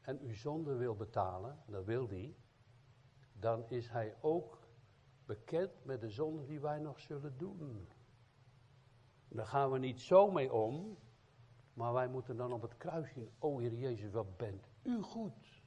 en 0.00 0.20
uw 0.20 0.34
zonde 0.34 0.74
wil 0.74 0.94
betalen, 0.94 1.58
dat 1.66 1.84
wil 1.84 2.08
hij, 2.08 2.36
dan 3.32 3.68
is 3.68 3.88
hij 3.88 4.16
ook 4.20 4.58
bekend 5.26 5.84
met 5.84 6.00
de 6.00 6.10
zonde 6.10 6.44
die 6.44 6.60
wij 6.60 6.78
nog 6.78 7.00
zullen 7.00 7.38
doen. 7.38 7.88
Daar 9.28 9.46
gaan 9.46 9.70
we 9.70 9.78
niet 9.78 10.00
zo 10.00 10.30
mee 10.30 10.52
om, 10.52 10.98
maar 11.72 11.92
wij 11.92 12.08
moeten 12.08 12.36
dan 12.36 12.52
op 12.52 12.62
het 12.62 12.76
kruis 12.76 13.12
zien, 13.12 13.30
o 13.38 13.58
Heer 13.58 13.74
Jezus, 13.74 14.12
wat 14.12 14.36
bent 14.36 14.68
u 14.82 15.02
goed. 15.02 15.57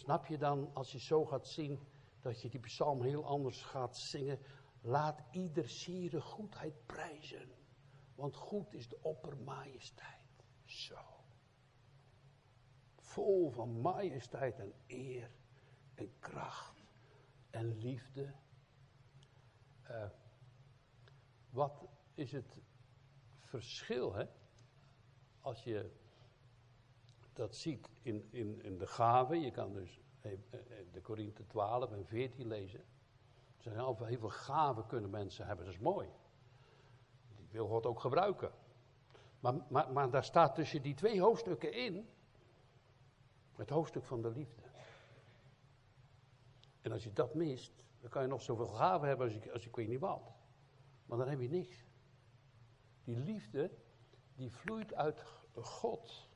Snap 0.00 0.26
je 0.26 0.38
dan, 0.38 0.70
als 0.74 0.92
je 0.92 0.98
zo 0.98 1.24
gaat 1.24 1.46
zien, 1.46 1.78
dat 2.20 2.40
je 2.40 2.48
die 2.48 2.60
psalm 2.60 3.02
heel 3.02 3.24
anders 3.24 3.62
gaat 3.62 3.96
zingen? 3.96 4.38
Laat 4.80 5.22
ieder 5.30 5.68
ziere 5.68 6.20
goedheid 6.20 6.86
prijzen, 6.86 7.48
want 8.14 8.36
goed 8.36 8.74
is 8.74 8.88
de 8.88 9.02
oppermajesteit. 9.02 10.44
Zo. 10.64 10.98
Vol 12.96 13.50
van 13.50 13.80
majesteit 13.80 14.58
en 14.58 14.72
eer 14.86 15.30
en 15.94 16.18
kracht 16.18 16.82
en 17.50 17.78
liefde. 17.78 18.34
Uh, 19.90 20.10
wat 21.50 21.88
is 22.14 22.32
het 22.32 22.60
verschil, 23.38 24.12
hè? 24.14 24.24
Als 25.40 25.64
je 25.64 25.99
dat 27.40 27.56
ziet 27.56 27.88
in, 28.02 28.28
in, 28.30 28.62
in 28.62 28.78
de 28.78 28.86
gaven, 28.86 29.40
je 29.40 29.50
kan 29.50 29.72
dus 29.72 30.00
eh, 30.20 30.32
eh, 30.32 30.38
de 30.92 31.00
Korinthe 31.00 31.46
12 31.46 31.92
en 31.92 32.06
14 32.06 32.46
lezen. 32.46 32.80
Ze 33.56 33.70
zeggen, 33.70 34.06
heel 34.06 34.18
veel 34.18 34.28
gaven 34.28 34.86
kunnen 34.86 35.10
mensen 35.10 35.46
hebben, 35.46 35.64
dat 35.64 35.74
is 35.74 35.80
mooi. 35.80 36.08
Die 37.36 37.48
wil 37.50 37.66
God 37.66 37.86
ook 37.86 38.00
gebruiken. 38.00 38.52
Maar, 39.40 39.54
maar, 39.68 39.92
maar 39.92 40.10
daar 40.10 40.24
staat 40.24 40.54
tussen 40.54 40.82
die 40.82 40.94
twee 40.94 41.20
hoofdstukken 41.20 41.72
in, 41.72 42.08
het 43.56 43.70
hoofdstuk 43.70 44.04
van 44.04 44.22
de 44.22 44.30
liefde. 44.30 44.62
En 46.80 46.92
als 46.92 47.04
je 47.04 47.12
dat 47.12 47.34
mist, 47.34 47.72
dan 48.00 48.10
kan 48.10 48.22
je 48.22 48.28
nog 48.28 48.42
zoveel 48.42 48.66
gaven 48.66 49.08
hebben 49.08 49.26
als 49.26 49.36
ik, 49.36 49.48
als 49.48 49.66
ik 49.66 49.76
weet 49.76 49.88
niet 49.88 50.00
wat. 50.00 50.32
Maar 51.06 51.18
dan 51.18 51.28
heb 51.28 51.40
je 51.40 51.48
niks. 51.48 51.84
Die 53.04 53.16
liefde, 53.16 53.70
die 54.34 54.50
vloeit 54.50 54.94
uit 54.94 55.24
God. 55.54 56.29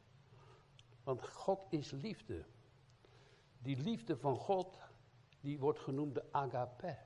Want 1.04 1.28
God 1.28 1.66
is 1.68 1.90
liefde. 1.90 2.44
Die 3.58 3.76
liefde 3.76 4.16
van 4.16 4.36
God, 4.36 4.78
die 5.40 5.58
wordt 5.58 5.78
genoemd 5.78 6.14
de 6.14 6.32
agape. 6.32 6.98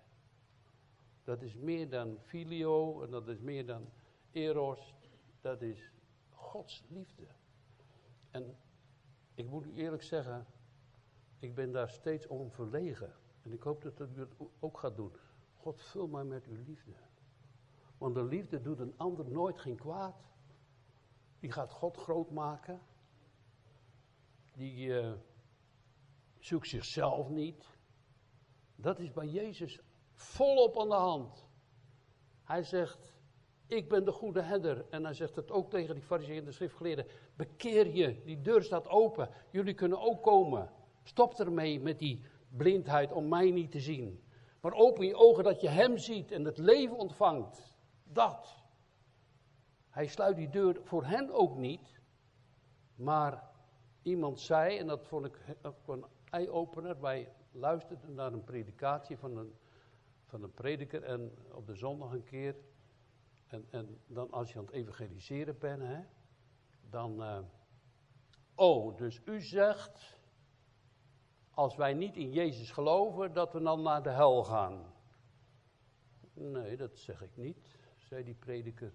Dat 1.24 1.42
is 1.42 1.54
meer 1.54 1.90
dan 1.90 2.18
filio 2.20 3.02
en 3.02 3.10
dat 3.10 3.28
is 3.28 3.38
meer 3.40 3.66
dan 3.66 3.88
eros. 4.30 4.94
Dat 5.40 5.62
is 5.62 5.92
Gods 6.30 6.84
liefde. 6.88 7.26
En 8.30 8.56
ik 9.34 9.48
moet 9.48 9.66
u 9.66 9.74
eerlijk 9.74 10.02
zeggen, 10.02 10.46
ik 11.38 11.54
ben 11.54 11.72
daar 11.72 11.90
steeds 11.90 12.26
om 12.26 12.50
verlegen. 12.50 13.12
En 13.42 13.52
ik 13.52 13.62
hoop 13.62 13.82
dat 13.82 14.00
u 14.00 14.20
het 14.20 14.34
ook 14.58 14.78
gaat 14.78 14.96
doen. 14.96 15.12
God, 15.56 15.82
vul 15.82 16.08
mij 16.08 16.24
met 16.24 16.46
uw 16.46 16.64
liefde. 16.66 16.92
Want 17.98 18.14
de 18.14 18.24
liefde 18.24 18.60
doet 18.60 18.78
een 18.78 18.94
ander 18.96 19.30
nooit 19.30 19.58
geen 19.58 19.76
kwaad. 19.76 20.16
Die 21.40 21.52
gaat 21.52 21.70
God 21.70 21.96
groot 21.96 22.30
maken. 22.30 22.80
Die 24.58 24.86
uh, 24.86 25.12
zoekt 26.38 26.68
zichzelf 26.68 27.28
niet. 27.28 27.66
Dat 28.76 28.98
is 28.98 29.12
bij 29.12 29.26
Jezus 29.26 29.80
volop 30.14 30.78
aan 30.80 30.88
de 30.88 30.94
hand. 30.94 31.46
Hij 32.44 32.62
zegt, 32.62 33.14
ik 33.66 33.88
ben 33.88 34.04
de 34.04 34.12
goede 34.12 34.42
herder. 34.42 34.86
En 34.90 35.04
hij 35.04 35.14
zegt 35.14 35.36
het 35.36 35.50
ook 35.50 35.70
tegen 35.70 35.94
die 35.94 36.04
fariseeën 36.04 36.38
en 36.38 36.44
de 36.44 36.52
schriftgeleerden. 36.52 37.06
Bekeer 37.36 37.94
je, 37.94 38.22
die 38.24 38.40
deur 38.40 38.62
staat 38.62 38.88
open. 38.88 39.28
Jullie 39.50 39.74
kunnen 39.74 40.00
ook 40.00 40.22
komen. 40.22 40.70
Stop 41.02 41.34
ermee 41.34 41.80
met 41.80 41.98
die 41.98 42.24
blindheid 42.48 43.12
om 43.12 43.28
mij 43.28 43.50
niet 43.50 43.70
te 43.70 43.80
zien. 43.80 44.22
Maar 44.60 44.72
open 44.72 45.06
je 45.06 45.16
ogen 45.16 45.44
dat 45.44 45.60
je 45.60 45.68
hem 45.68 45.98
ziet 45.98 46.30
en 46.30 46.44
het 46.44 46.58
leven 46.58 46.96
ontvangt. 46.96 47.74
Dat. 48.04 48.62
Hij 49.90 50.06
sluit 50.06 50.36
die 50.36 50.50
deur 50.50 50.80
voor 50.84 51.04
hen 51.04 51.30
ook 51.30 51.56
niet. 51.56 52.00
Maar 52.94 53.47
iemand 54.08 54.40
zei, 54.40 54.78
en 54.78 54.86
dat 54.86 55.06
vond 55.06 55.24
ik 55.24 55.38
een 55.86 56.04
eye-opener. 56.30 57.00
Wij 57.00 57.32
luisterden 57.52 58.14
naar 58.14 58.32
een 58.32 58.44
predikatie 58.44 59.18
van 59.18 59.36
een, 59.36 59.54
van 60.24 60.42
een 60.42 60.52
prediker 60.52 61.02
en 61.02 61.32
op 61.52 61.66
de 61.66 61.74
zondag 61.74 62.12
een 62.12 62.24
keer. 62.24 62.56
En, 63.46 63.66
en 63.70 64.00
dan 64.06 64.30
als 64.30 64.52
je 64.52 64.58
aan 64.58 64.64
het 64.64 64.74
evangeliseren 64.74 65.58
bent, 65.58 65.82
hè, 65.82 66.00
dan. 66.90 67.22
Uh, 67.22 67.38
oh, 68.54 68.96
dus 68.96 69.20
u 69.24 69.40
zegt. 69.40 70.16
Als 71.50 71.76
wij 71.76 71.94
niet 71.94 72.16
in 72.16 72.32
Jezus 72.32 72.70
geloven, 72.70 73.32
dat 73.32 73.52
we 73.52 73.62
dan 73.62 73.82
naar 73.82 74.02
de 74.02 74.10
hel 74.10 74.44
gaan. 74.44 74.92
Nee, 76.34 76.76
dat 76.76 76.98
zeg 76.98 77.22
ik 77.22 77.36
niet 77.36 77.78
zei 78.08 78.24
die 78.24 78.34
prediker. 78.34 78.92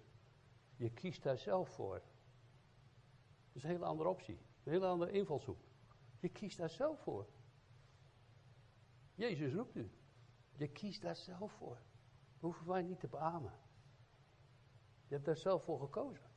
Je 0.75 0.89
kiest 0.89 1.23
daar 1.23 1.37
zelf 1.37 1.69
voor. 1.69 1.93
Dat 1.93 3.55
is 3.55 3.63
een 3.63 3.69
hele 3.69 3.85
andere 3.85 4.09
optie. 4.09 4.39
Een 4.63 4.71
hele 4.71 4.85
andere 4.85 5.11
invalshoek. 5.11 5.57
Je 6.19 6.29
kiest 6.29 6.57
daar 6.57 6.69
zelf 6.69 6.99
voor. 6.99 7.25
Jezus 9.15 9.53
roept 9.53 9.75
u. 9.75 9.91
Je 10.55 10.67
kiest 10.67 11.01
daar 11.01 11.15
zelf 11.15 11.51
voor. 11.51 11.77
Dat 12.33 12.41
hoeven 12.41 12.67
wij 12.67 12.81
niet 12.81 12.99
te 12.99 13.07
beamen. 13.07 13.51
Je 15.07 15.13
hebt 15.13 15.25
daar 15.25 15.37
zelf 15.37 15.63
voor 15.63 15.79
gekozen. 15.79 16.29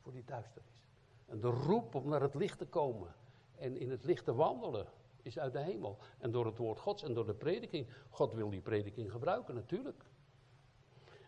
Voor 0.00 0.12
die 0.12 0.24
duisternis. 0.24 0.84
En 1.26 1.40
de 1.40 1.48
roep 1.48 1.94
om 1.94 2.08
naar 2.08 2.20
het 2.20 2.34
licht 2.34 2.58
te 2.58 2.66
komen. 2.66 3.14
En 3.56 3.76
in 3.76 3.90
het 3.90 4.04
licht 4.04 4.24
te 4.24 4.34
wandelen. 4.34 4.86
Is 5.22 5.38
uit 5.38 5.52
de 5.52 5.60
hemel. 5.60 5.98
En 6.18 6.30
door 6.30 6.46
het 6.46 6.56
woord 6.56 6.78
Gods 6.78 7.02
en 7.02 7.14
door 7.14 7.26
de 7.26 7.34
prediking. 7.34 7.88
God 8.10 8.34
wil 8.34 8.50
die 8.50 8.60
prediking 8.60 9.10
gebruiken, 9.10 9.54
natuurlijk. 9.54 10.04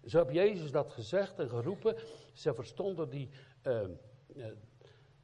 Zo 0.05 0.19
heb 0.19 0.31
Jezus 0.31 0.71
dat 0.71 0.93
gezegd 0.93 1.39
en 1.39 1.49
geroepen. 1.49 1.97
Ze 2.33 2.55
verstonden 2.55 3.11
die, 3.11 3.31
uh, 3.63 3.89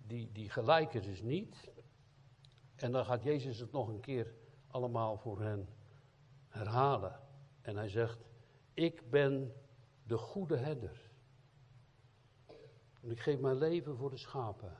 die, 0.08 0.32
die 0.32 0.50
gelijkenis 0.50 1.22
niet. 1.22 1.70
En 2.74 2.92
dan 2.92 3.04
gaat 3.04 3.22
Jezus 3.22 3.58
het 3.58 3.72
nog 3.72 3.88
een 3.88 4.00
keer 4.00 4.34
allemaal 4.66 5.16
voor 5.16 5.40
hen 5.40 5.68
herhalen. 6.48 7.20
En 7.60 7.76
hij 7.76 7.88
zegt, 7.88 8.18
ik 8.74 9.10
ben 9.10 9.52
de 10.02 10.16
goede 10.16 10.56
herder. 10.56 11.10
En 13.00 13.10
ik 13.10 13.20
geef 13.20 13.40
mijn 13.40 13.56
leven 13.56 13.96
voor 13.96 14.10
de 14.10 14.16
schapen. 14.16 14.76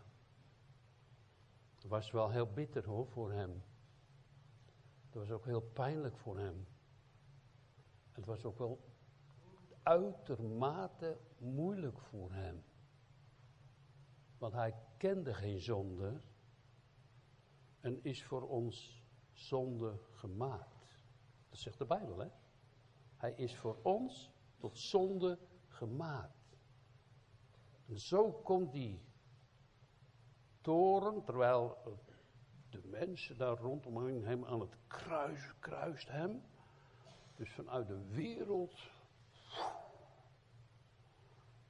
Het 1.74 1.86
was 1.86 2.10
wel 2.10 2.30
heel 2.30 2.52
bitter 2.52 2.84
hoor 2.84 3.06
voor 3.06 3.32
hem. 3.32 3.62
Het 5.04 5.14
was 5.14 5.30
ook 5.30 5.44
heel 5.44 5.60
pijnlijk 5.60 6.16
voor 6.16 6.38
hem. 6.38 6.66
Het 8.12 8.26
was 8.26 8.44
ook 8.44 8.58
wel 8.58 8.80
uitermate 9.82 11.18
moeilijk 11.38 11.98
voor 11.98 12.32
hem. 12.32 12.64
Want 14.38 14.52
hij 14.52 14.74
kende 14.96 15.34
geen 15.34 15.60
zonde 15.60 16.20
en 17.80 18.04
is 18.04 18.24
voor 18.24 18.48
ons 18.48 19.04
zonde 19.32 20.00
gemaakt. 20.10 21.06
Dat 21.48 21.58
zegt 21.58 21.78
de 21.78 21.86
Bijbel, 21.86 22.18
hè? 22.18 22.28
Hij 23.16 23.32
is 23.32 23.56
voor 23.56 23.78
ons 23.82 24.30
tot 24.56 24.78
zonde 24.78 25.38
gemaakt. 25.66 26.58
En 27.86 27.98
zo 27.98 28.32
komt 28.32 28.72
die 28.72 29.00
toren, 30.60 31.24
terwijl 31.24 31.76
de 32.70 32.80
mensen 32.84 33.38
daar 33.38 33.56
rondom 33.56 33.96
hem 34.06 34.44
aan 34.44 34.60
het 34.60 34.76
kruis, 34.86 35.54
kruist 35.58 36.08
hem. 36.08 36.42
Dus 37.36 37.52
vanuit 37.52 37.86
de 37.86 38.04
wereld 38.04 38.90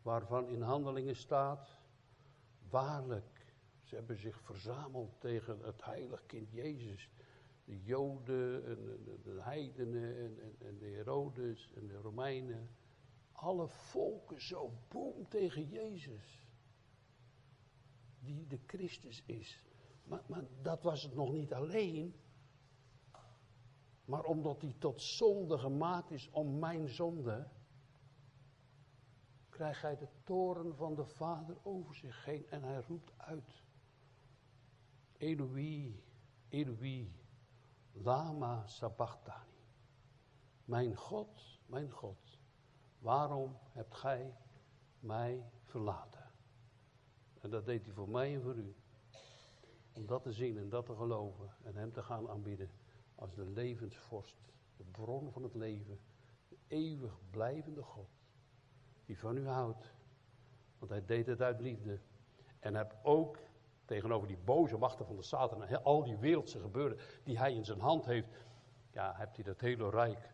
waarvan 0.02 0.48
in 0.48 0.62
handelingen 0.62 1.16
staat, 1.16 1.77
waarlijk, 2.70 3.54
ze 3.82 3.94
hebben 3.94 4.18
zich 4.18 4.40
verzameld 4.40 5.20
tegen 5.20 5.58
het 5.62 5.84
heilig 5.84 6.26
kind 6.26 6.50
Jezus. 6.50 7.10
De 7.64 7.82
Joden 7.82 8.64
en 8.66 9.04
de, 9.04 9.20
de 9.22 9.42
heidenen 9.42 10.16
en, 10.16 10.40
en, 10.40 10.66
en, 10.66 10.78
de 10.78 10.86
Herodes 10.86 11.72
en 11.74 11.86
de 11.86 11.96
Romeinen. 11.96 12.70
Alle 13.32 13.68
volken 13.68 14.40
zo 14.40 14.72
boem 14.88 15.28
tegen 15.28 15.68
Jezus. 15.68 16.46
Die 18.20 18.46
de 18.46 18.58
Christus 18.66 19.22
is. 19.26 19.64
Maar, 20.04 20.22
maar 20.26 20.44
dat 20.62 20.82
was 20.82 21.02
het 21.02 21.14
nog 21.14 21.32
niet 21.32 21.52
alleen. 21.52 22.14
Maar 24.04 24.24
omdat 24.24 24.60
hij 24.60 24.74
tot 24.78 25.02
zonde 25.02 25.58
gemaakt 25.58 26.10
is 26.10 26.28
om 26.30 26.58
mijn 26.58 26.88
zonde 26.88 27.48
krijgt 29.58 29.82
hij 29.82 29.96
de 29.96 30.08
toren 30.24 30.76
van 30.76 30.94
de 30.94 31.04
Vader 31.04 31.56
over 31.62 31.94
zich 31.94 32.24
heen 32.24 32.50
en 32.50 32.62
hij 32.62 32.82
roept 32.88 33.12
uit. 33.16 33.62
Eloi, 35.16 36.02
Eloi, 36.48 37.16
Lama 37.92 38.66
sabachthani. 38.66 39.66
Mijn 40.64 40.96
God, 40.96 41.60
mijn 41.66 41.90
God, 41.90 42.38
waarom 42.98 43.58
hebt 43.72 43.94
gij 43.94 44.36
mij 45.00 45.50
verlaten? 45.64 46.30
En 47.40 47.50
dat 47.50 47.64
deed 47.64 47.84
hij 47.84 47.94
voor 47.94 48.08
mij 48.08 48.34
en 48.34 48.42
voor 48.42 48.56
u. 48.56 48.76
Om 49.92 50.06
dat 50.06 50.22
te 50.22 50.32
zien 50.32 50.58
en 50.58 50.68
dat 50.68 50.86
te 50.86 50.94
geloven 50.94 51.54
en 51.62 51.74
hem 51.74 51.92
te 51.92 52.02
gaan 52.02 52.28
aanbieden 52.28 52.70
als 53.14 53.34
de 53.34 53.44
levensvorst, 53.44 54.52
de 54.76 54.84
bron 54.84 55.32
van 55.32 55.42
het 55.42 55.54
leven, 55.54 56.00
de 56.48 56.56
eeuwig 56.66 57.20
blijvende 57.30 57.82
God, 57.82 58.08
die 59.08 59.18
van 59.18 59.36
u 59.36 59.48
houdt. 59.48 59.92
Want 60.78 60.90
hij 60.90 61.04
deed 61.04 61.26
het 61.26 61.42
uit 61.42 61.60
liefde. 61.60 61.98
En 62.58 62.74
heb 62.74 62.96
ook 63.02 63.38
tegenover 63.84 64.28
die 64.28 64.38
boze 64.44 64.76
machten 64.76 65.06
van 65.06 65.16
de 65.16 65.22
Satan 65.22 65.64
en 65.64 65.84
al 65.84 66.04
die 66.04 66.16
wereldse 66.16 66.60
gebeuren 66.60 66.98
die 67.24 67.38
hij 67.38 67.54
in 67.54 67.64
zijn 67.64 67.80
hand 67.80 68.04
heeft, 68.04 68.28
ja, 68.90 69.14
hebt 69.16 69.36
hij 69.36 69.44
dat 69.44 69.60
hele 69.60 69.90
rijk 69.90 70.32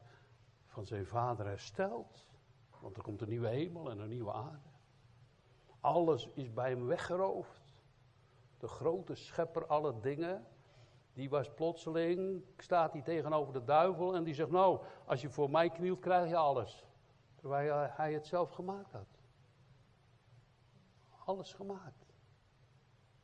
van 0.67 0.87
zijn 0.87 1.07
vader 1.07 1.47
hersteld. 1.47 2.27
Want 2.81 2.97
er 2.97 3.03
komt 3.03 3.21
een 3.21 3.29
nieuwe 3.29 3.49
hemel 3.49 3.91
en 3.91 3.99
een 3.99 4.09
nieuwe 4.09 4.33
aarde. 4.33 4.69
Alles 5.81 6.29
is 6.35 6.53
bij 6.53 6.71
hem 6.71 6.87
weggeroofd. 6.87 7.75
De 8.59 8.69
grote 8.69 9.15
schepper 9.15 9.67
aller 9.67 10.01
dingen, 10.01 10.47
die 11.13 11.31
was 11.31 11.55
plotseling, 11.55 12.45
staat 12.57 12.93
hij 12.93 13.03
tegenover 13.03 13.53
de 13.53 13.65
duivel 13.65 14.15
en 14.15 14.25
die 14.25 14.35
zegt, 14.35 14.51
nou, 14.51 14.81
als 15.05 15.21
je 15.21 15.31
voor 15.31 15.51
mij 15.51 15.71
knielt, 15.71 16.01
krijg 16.01 16.29
je 16.29 16.37
alles. 16.37 16.85
Terwijl 17.45 17.89
hij 17.91 18.13
het 18.13 18.27
zelf 18.27 18.51
gemaakt 18.51 18.93
had. 18.93 19.19
Alles 21.25 21.53
gemaakt. 21.53 22.15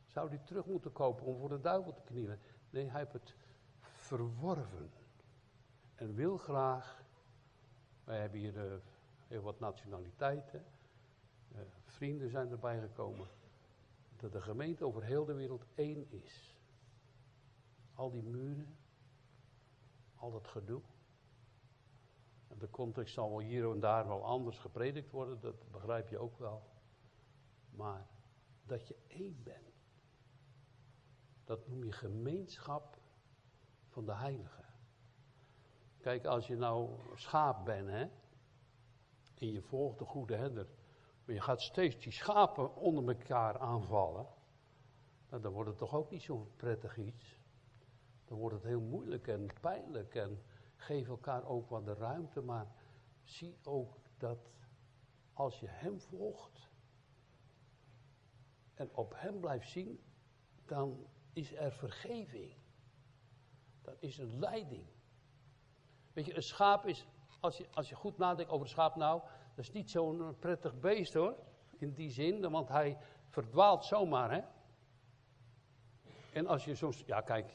Zou 0.07 0.29
hij 0.29 0.39
terug 0.39 0.67
moeten 0.67 0.93
kopen 0.93 1.25
om 1.27 1.39
voor 1.39 1.49
de 1.49 1.61
duivel 1.61 1.93
te 1.93 2.03
knielen? 2.03 2.41
Nee, 2.71 2.91
hij 2.91 3.01
heeft 3.01 3.13
het 3.13 3.35
verworven. 3.81 4.91
En 5.95 6.15
wil 6.15 6.37
graag, 6.37 7.05
wij 8.05 8.21
hebben 8.21 8.39
hier 8.39 8.73
uh, 8.73 8.79
heel 9.27 9.43
wat 9.43 9.61
nationaliteiten, 9.61 10.65
uh, 11.53 11.59
vrienden 11.85 12.31
zijn 12.31 12.51
erbij 12.51 12.81
gekomen, 12.81 13.29
dat 14.17 14.33
de 14.33 14.41
gemeente 14.41 14.85
over 14.85 15.03
heel 15.03 15.25
de 15.25 15.35
wereld 15.35 15.65
één 15.75 16.11
is. 16.11 16.57
Al 17.95 18.11
die 18.11 18.23
muren, 18.23 18.77
al 20.15 20.31
dat 20.31 20.49
gedoe. 20.49 20.83
De 22.61 22.71
context 22.71 23.15
zal 23.15 23.31
wel 23.31 23.39
hier 23.39 23.71
en 23.71 23.81
daar 23.81 24.07
wel 24.07 24.25
anders 24.25 24.59
gepredikt 24.59 25.11
worden, 25.11 25.41
dat 25.41 25.71
begrijp 25.71 26.09
je 26.09 26.19
ook 26.19 26.39
wel. 26.39 26.63
Maar 27.71 28.07
dat 28.65 28.89
je 28.89 28.97
één 29.07 29.43
bent. 29.43 29.75
Dat 31.45 31.69
noem 31.69 31.85
je 31.85 31.93
gemeenschap 31.93 32.99
van 33.89 34.05
de 34.05 34.15
heiligen. 34.15 34.65
Kijk, 35.99 36.25
als 36.25 36.47
je 36.47 36.57
nou 36.57 36.91
schaap 37.15 37.65
bent, 37.65 37.89
hè, 37.89 38.07
en 39.35 39.53
je 39.53 39.63
volgt 39.63 39.99
de 39.99 40.05
goede 40.05 40.37
herder, 40.37 40.69
maar 41.25 41.35
je 41.35 41.41
gaat 41.41 41.61
steeds 41.61 41.99
die 41.99 42.13
schapen 42.13 42.77
onder 42.77 43.09
elkaar 43.09 43.59
aanvallen, 43.59 44.27
nou, 45.29 45.43
dan 45.43 45.53
wordt 45.53 45.69
het 45.69 45.79
toch 45.79 45.95
ook 45.95 46.11
niet 46.11 46.23
zo'n 46.23 46.51
prettig 46.57 46.97
iets. 46.97 47.39
Dan 48.25 48.39
wordt 48.39 48.55
het 48.55 48.65
heel 48.65 48.81
moeilijk 48.81 49.29
en 49.29 49.47
pijnlijk 49.61 50.15
en 50.15 50.43
geef 50.81 51.09
elkaar 51.09 51.45
ook 51.45 51.69
wat 51.69 51.85
de 51.85 51.95
ruimte, 51.95 52.41
maar 52.41 52.67
zie 53.23 53.59
ook 53.63 53.99
dat 54.19 54.51
als 55.33 55.61
je 55.61 55.67
hem 55.69 56.01
volgt 56.01 56.69
en 58.75 58.91
op 58.95 59.13
hem 59.17 59.41
blijft 59.41 59.71
zien, 59.71 60.01
dan 60.67 61.07
is 61.33 61.55
er 61.55 61.73
vergeving. 61.73 62.53
Dat 63.83 63.97
is 63.99 64.19
een 64.19 64.39
leiding. 64.39 64.87
Weet 66.13 66.27
je, 66.27 66.37
een 66.37 66.43
schaap 66.43 66.87
is, 66.87 67.07
als 67.41 67.57
je, 67.57 67.69
als 67.73 67.89
je 67.89 67.95
goed 67.95 68.19
nadenkt 68.19 68.51
over 68.51 68.67
een 68.67 68.73
schaap 68.73 68.97
nou, 68.97 69.21
dat 69.55 69.65
is 69.65 69.73
niet 69.73 69.91
zo'n 69.91 70.37
prettig 70.39 70.81
beest 70.81 71.15
hoor. 71.15 71.37
In 71.79 71.93
die 71.93 72.11
zin, 72.11 72.51
want 72.51 72.69
hij 72.69 72.99
verdwaalt 73.29 73.85
zomaar 73.85 74.31
hè. 74.31 74.43
En 76.33 76.47
als 76.47 76.65
je 76.65 76.75
soms, 76.75 77.03
ja 77.07 77.21
kijk, 77.21 77.55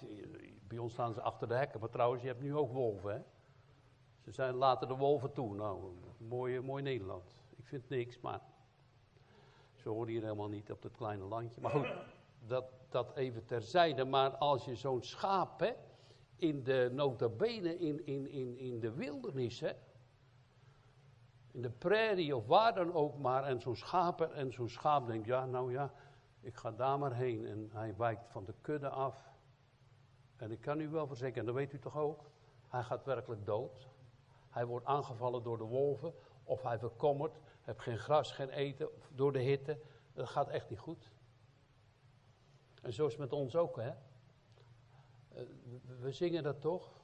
bij 0.76 0.90
staan 0.90 1.14
ze 1.14 1.22
achter 1.22 1.48
de 1.48 1.54
hekken, 1.56 1.80
maar 1.80 1.90
trouwens, 1.90 2.22
je 2.22 2.28
hebt 2.28 2.42
nu 2.42 2.56
ook 2.56 2.72
wolven 2.72 3.14
hè. 3.14 3.22
Ze 4.26 4.32
zijn 4.32 4.56
later 4.56 4.88
de 4.88 4.96
wolven 4.96 5.32
toe. 5.32 5.56
Nou, 5.56 5.94
mooi, 6.18 6.60
mooi 6.60 6.84
Nederland. 6.84 7.44
Ik 7.56 7.66
vind 7.66 7.90
niks, 7.90 8.20
maar 8.20 8.42
ze 9.76 9.90
horen 9.90 10.08
hier 10.08 10.22
helemaal 10.22 10.50
niet 10.50 10.72
op 10.72 10.82
dat 10.82 10.92
kleine 10.92 11.24
landje. 11.24 11.62
Maar 11.62 11.72
goed, 11.72 11.94
dat, 12.48 12.66
dat 12.90 13.16
even 13.16 13.46
terzijde. 13.46 14.06
Maar 14.06 14.30
als 14.30 14.66
je 14.66 14.76
zo'n 14.76 15.04
schaap, 15.04 15.60
hè, 15.60 15.74
in 16.36 16.64
de 16.64 16.90
notabene, 16.94 17.78
in, 17.78 18.06
in, 18.06 18.30
in, 18.30 18.58
in 18.58 18.80
de 18.80 18.94
wildernis, 18.94 19.60
hè, 19.60 19.72
in 21.52 21.62
de 21.62 21.70
prairie 21.70 22.36
of 22.36 22.46
waar 22.46 22.74
dan 22.74 22.94
ook 22.94 23.18
maar, 23.18 23.44
en 23.44 23.62
zo'n 23.62 23.76
schaap, 23.76 24.22
en 24.22 24.54
zo'n 24.54 24.70
schaap 24.70 25.08
denkt, 25.08 25.26
ja, 25.26 25.46
nou 25.46 25.72
ja, 25.72 25.94
ik 26.42 26.56
ga 26.56 26.72
daar 26.72 27.00
maar 27.00 27.14
heen. 27.14 27.46
En 27.46 27.70
hij 27.74 27.96
wijkt 27.98 28.28
van 28.28 28.46
de 28.46 28.54
kudde 28.62 28.90
af. 28.90 29.34
En 30.46 30.52
ik 30.52 30.62
kan 30.62 30.80
u 30.80 30.90
wel 30.90 31.08
verzekeren, 31.08 31.40
en 31.40 31.46
dat 31.46 31.56
weet 31.56 31.74
u 31.74 31.80
toch 31.80 31.98
ook, 31.98 32.30
hij 32.68 32.84
gaat 32.84 33.06
werkelijk 33.06 33.46
dood. 33.46 33.88
Hij 34.50 34.66
wordt 34.66 34.86
aangevallen 34.86 35.44
door 35.44 35.58
de 35.58 35.64
wolven, 35.64 36.14
of 36.44 36.62
hij 36.62 36.80
verkommert, 36.80 37.38
heeft 37.62 37.82
geen 37.82 37.98
gras, 37.98 38.32
geen 38.32 38.50
eten, 38.50 38.90
door 39.10 39.32
de 39.32 39.40
hitte. 39.40 39.80
Dat 40.14 40.30
gaat 40.30 40.50
echt 40.50 40.70
niet 40.70 40.80
goed. 40.80 41.12
En 42.82 42.94
zo 42.94 43.06
is 43.06 43.12
het 43.12 43.22
met 43.22 43.34
ons 43.34 43.56
ook, 43.56 43.76
hè. 43.76 43.90
Eh, 43.90 45.44
we 46.00 46.12
zingen 46.12 46.44
dat 46.44 46.62
toch? 46.62 47.02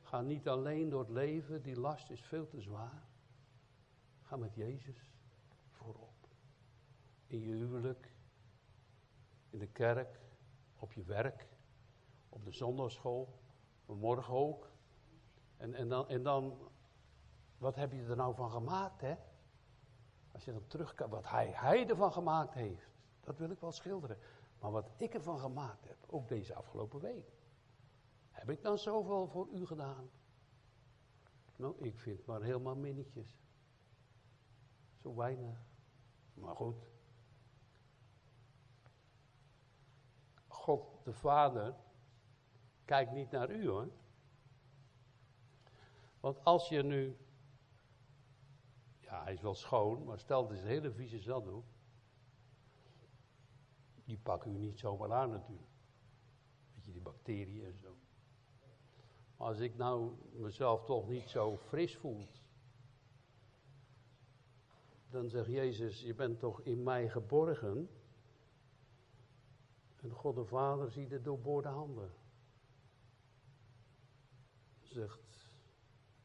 Ga 0.00 0.20
niet 0.20 0.48
alleen 0.48 0.88
door 0.88 1.00
het 1.00 1.10
leven, 1.10 1.62
die 1.62 1.80
last 1.80 2.10
is 2.10 2.22
veel 2.22 2.46
te 2.46 2.60
zwaar. 2.60 3.02
Ga 4.22 4.36
met 4.36 4.54
Jezus 4.54 5.10
voorop. 5.70 6.28
In 7.26 7.40
je 7.40 7.52
huwelijk, 7.52 8.14
in 9.50 9.58
de 9.58 9.68
kerk, 9.68 10.20
op 10.78 10.92
je 10.92 11.04
werk, 11.04 11.50
op 12.32 12.44
de 12.44 12.52
zondagschool, 12.52 13.38
morgen 13.86 14.34
ook. 14.34 14.70
En, 15.56 15.74
en, 15.74 15.88
dan, 15.88 16.08
en 16.08 16.22
dan, 16.22 16.58
wat 17.58 17.74
heb 17.76 17.92
je 17.92 18.02
er 18.02 18.16
nou 18.16 18.34
van 18.34 18.50
gemaakt, 18.50 19.00
hè? 19.00 19.14
Als 20.32 20.44
je 20.44 20.52
dan 20.52 20.66
terugkijkt, 20.66 21.12
wat 21.12 21.28
hij, 21.28 21.50
hij 21.54 21.88
ervan 21.88 22.12
gemaakt 22.12 22.54
heeft, 22.54 22.90
dat 23.20 23.38
wil 23.38 23.50
ik 23.50 23.60
wel 23.60 23.72
schilderen. 23.72 24.18
Maar 24.58 24.70
wat 24.70 24.90
ik 24.96 25.14
ervan 25.14 25.38
gemaakt 25.38 25.88
heb, 25.88 25.96
ook 26.06 26.28
deze 26.28 26.54
afgelopen 26.54 27.00
week. 27.00 27.32
Heb 28.30 28.50
ik 28.50 28.62
dan 28.62 28.78
zoveel 28.78 29.26
voor 29.28 29.48
u 29.52 29.66
gedaan? 29.66 30.10
Nou, 31.56 31.74
ik 31.78 31.98
vind 31.98 32.26
maar 32.26 32.42
helemaal 32.42 32.76
minnetjes. 32.76 33.38
Zo 34.96 35.14
weinig. 35.14 35.64
Maar 36.34 36.56
goed. 36.56 36.90
God 40.46 41.04
de 41.04 41.12
Vader 41.12 41.74
kijkt 42.92 43.12
niet 43.12 43.30
naar 43.30 43.50
u 43.50 43.68
hoor. 43.68 43.88
Want 46.20 46.44
als 46.44 46.68
je 46.68 46.82
nu. 46.82 47.16
Ja, 49.00 49.22
hij 49.22 49.32
is 49.32 49.40
wel 49.40 49.54
schoon, 49.54 50.04
maar 50.04 50.18
stel 50.18 50.42
het 50.42 50.52
is 50.52 50.60
een 50.60 50.66
hele 50.66 50.92
vieze 50.92 51.18
zaddoek 51.18 51.64
die 54.04 54.18
pakken 54.18 54.54
u 54.54 54.58
niet 54.58 54.78
zomaar 54.78 55.12
aan 55.12 55.30
natuurlijk. 55.30 55.70
Weet 56.74 56.84
je, 56.84 56.92
die 56.92 57.00
bacteriën 57.00 57.64
en 57.64 57.78
zo. 57.78 57.96
Maar 59.36 59.46
als 59.48 59.58
ik 59.58 59.76
nou 59.76 60.12
mezelf 60.32 60.84
toch 60.84 61.08
niet 61.08 61.28
zo 61.28 61.56
fris 61.56 61.96
voel, 61.96 62.28
dan 65.10 65.28
zegt 65.28 65.48
Jezus, 65.48 66.00
je 66.00 66.14
bent 66.14 66.38
toch 66.38 66.60
in 66.60 66.82
mij 66.82 67.08
geborgen. 67.08 67.90
En 69.96 70.10
God 70.10 70.34
de 70.34 70.44
Vader 70.44 70.90
ziet 70.90 71.10
het 71.10 71.24
doorboorde 71.24 71.68
handen. 71.68 72.20
Zegt, 74.92 75.50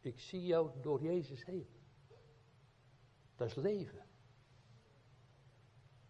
ik 0.02 0.20
zie 0.20 0.46
jou 0.46 0.82
door 0.82 1.02
Jezus 1.02 1.46
heen. 1.46 1.68
Dat 3.36 3.48
is 3.48 3.56
leven. 3.56 4.06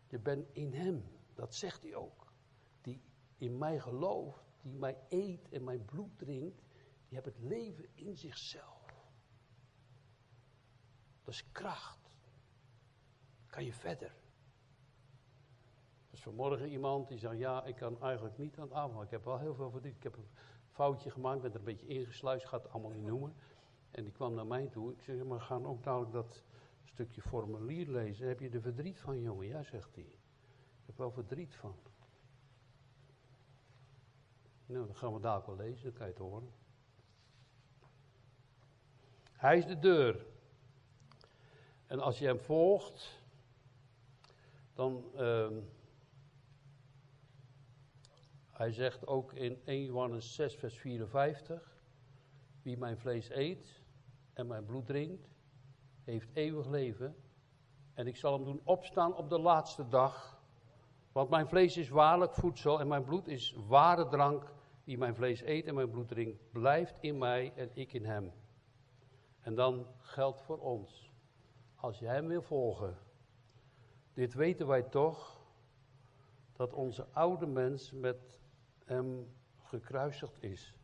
Je 0.08 0.20
bent 0.20 0.48
in 0.52 0.74
Hem. 0.74 1.04
Dat 1.34 1.56
zegt 1.56 1.84
hij 1.84 1.96
ook. 1.96 2.34
Die 2.82 3.02
in 3.38 3.58
mij 3.58 3.80
gelooft, 3.80 4.44
die 4.62 4.74
mij 4.74 4.98
eet 5.10 5.50
en 5.50 5.64
mijn 5.64 5.86
bloed 5.86 6.18
drinkt, 6.18 6.62
die 7.08 7.20
heeft 7.20 7.26
het 7.26 7.40
leven 7.40 7.88
in 7.94 8.18
zichzelf. 8.18 8.86
Dat 11.24 11.34
is 11.34 11.52
kracht. 11.52 12.10
Kan 13.48 13.66
je 13.66 13.74
verder. 13.74 14.16
Dus 16.10 16.22
vanmorgen 16.22 16.70
iemand 16.70 17.08
die 17.08 17.18
zei, 17.18 17.38
ja, 17.38 17.64
ik 17.64 17.76
kan 17.76 18.02
eigenlijk 18.02 18.38
niet 18.38 18.58
aan 18.58 18.68
het 18.68 18.74
avond. 18.74 19.04
Ik 19.04 19.12
heb 19.12 19.24
wel 19.24 19.40
heel 19.40 19.56
veel 19.56 19.72
verdiend. 19.72 19.96
Ik 19.96 20.04
heb 20.04 20.18
foutje 20.78 21.12
gemaakt, 21.12 21.42
ben 21.42 21.52
er 21.52 21.58
een 21.58 21.64
beetje 21.64 21.88
ingesluist, 21.88 22.48
gaat 22.48 22.64
het 22.64 22.72
allemaal 22.72 22.92
niet 22.92 23.06
noemen. 23.06 23.34
En 23.92 24.04
die 24.04 24.14
kwam 24.14 24.34
naar 24.34 24.48
mij 24.48 24.68
toe. 24.68 24.92
Ik 24.92 25.02
zeg, 25.02 25.24
maar 25.24 25.42
gaan 25.42 25.66
ook 25.66 25.84
nou 25.84 26.12
dat 26.12 26.44
stukje 26.84 27.22
formulier 27.22 27.88
lezen. 27.88 28.28
Heb 28.28 28.40
je 28.40 28.50
er 28.50 28.62
verdriet 28.62 29.00
van, 29.00 29.22
jongen? 29.22 29.48
Ja, 29.48 29.64
zegt 29.64 29.96
hij. 29.96 30.04
Ik 30.04 30.86
heb 30.86 30.98
wel 30.98 31.12
verdriet 31.12 31.56
van. 31.56 31.76
Nou, 34.66 34.86
dan 34.86 34.96
gaan 34.96 35.14
we 35.14 35.20
daar 35.20 35.44
wel 35.46 35.56
lezen, 35.56 35.84
dan 35.84 35.94
kan 35.94 36.06
je 36.06 36.12
het 36.12 36.22
horen. 36.22 36.52
Hij 39.32 39.58
is 39.58 39.66
de 39.66 39.80
deur. 39.80 40.26
En 41.86 42.00
als 42.00 42.20
je 42.20 42.26
hem 42.26 42.40
volgt, 42.40 43.22
dan. 44.74 45.04
Uh, 45.16 45.48
hij 48.58 48.72
zegt 48.72 49.08
ook 49.08 49.34
in 49.34 49.62
1 49.66 49.84
Johannes 49.84 50.36
6, 50.36 50.56
vers 50.56 50.78
54: 50.78 51.76
Wie 52.62 52.78
mijn 52.78 52.98
vlees 52.98 53.30
eet 53.30 53.82
en 54.34 54.48
mijn 54.48 54.66
bloed 54.66 54.86
drinkt, 54.86 55.30
heeft 56.04 56.30
eeuwig 56.34 56.68
leven. 56.68 57.16
En 57.94 58.08
ik 58.08 58.16
zal 58.16 58.34
hem 58.34 58.44
doen 58.44 58.62
opstaan 58.64 59.16
op 59.16 59.30
de 59.30 59.40
laatste 59.40 59.88
dag. 59.88 60.42
Want 61.12 61.30
mijn 61.30 61.48
vlees 61.48 61.78
is 61.78 61.90
waarlijk 61.90 62.34
voedsel 62.34 62.80
en 62.80 62.88
mijn 62.88 63.04
bloed 63.04 63.28
is 63.28 63.56
ware 63.68 64.08
drank. 64.08 64.54
Wie 64.84 64.98
mijn 64.98 65.16
vlees 65.16 65.42
eet 65.42 65.66
en 65.66 65.76
mijn 65.76 65.90
bloed 65.90 66.08
drinkt, 66.08 66.52
blijft 66.52 66.98
in 67.02 67.18
mij 67.18 67.54
en 67.56 67.70
ik 67.74 67.94
in 67.94 68.06
hem. 68.06 68.32
En 69.40 69.56
dan 69.56 69.88
geldt 69.98 70.42
voor 70.42 70.60
ons, 70.60 71.12
als 71.76 72.00
je 72.00 72.06
hem 72.06 72.28
wil 72.28 72.42
volgen, 72.42 72.98
dit 74.14 74.34
weten 74.34 74.68
wij 74.68 74.84
toch, 74.84 75.42
dat 76.54 76.74
onze 76.74 77.08
oude 77.12 77.46
mens 77.46 77.92
met 77.92 78.38
hem 78.88 79.36
gekruisigd 79.58 80.44
is, 80.44 80.76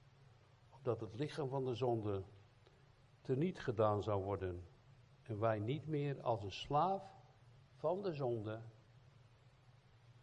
opdat 0.69 0.99
het 0.99 1.15
lichaam 1.15 1.49
van 1.49 1.65
de 1.65 1.75
zonde 1.75 2.23
teniet 3.21 3.59
gedaan 3.59 4.03
zou 4.03 4.23
worden 4.23 4.63
en 5.21 5.39
wij 5.39 5.59
niet 5.59 5.87
meer 5.87 6.21
als 6.21 6.43
een 6.43 6.51
slaaf 6.51 7.03
van 7.75 8.01
de 8.01 8.13
zonde 8.13 8.61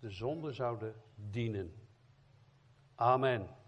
de 0.00 0.10
zonde 0.10 0.52
zouden 0.52 0.94
dienen. 1.14 1.74
Amen. 2.94 3.59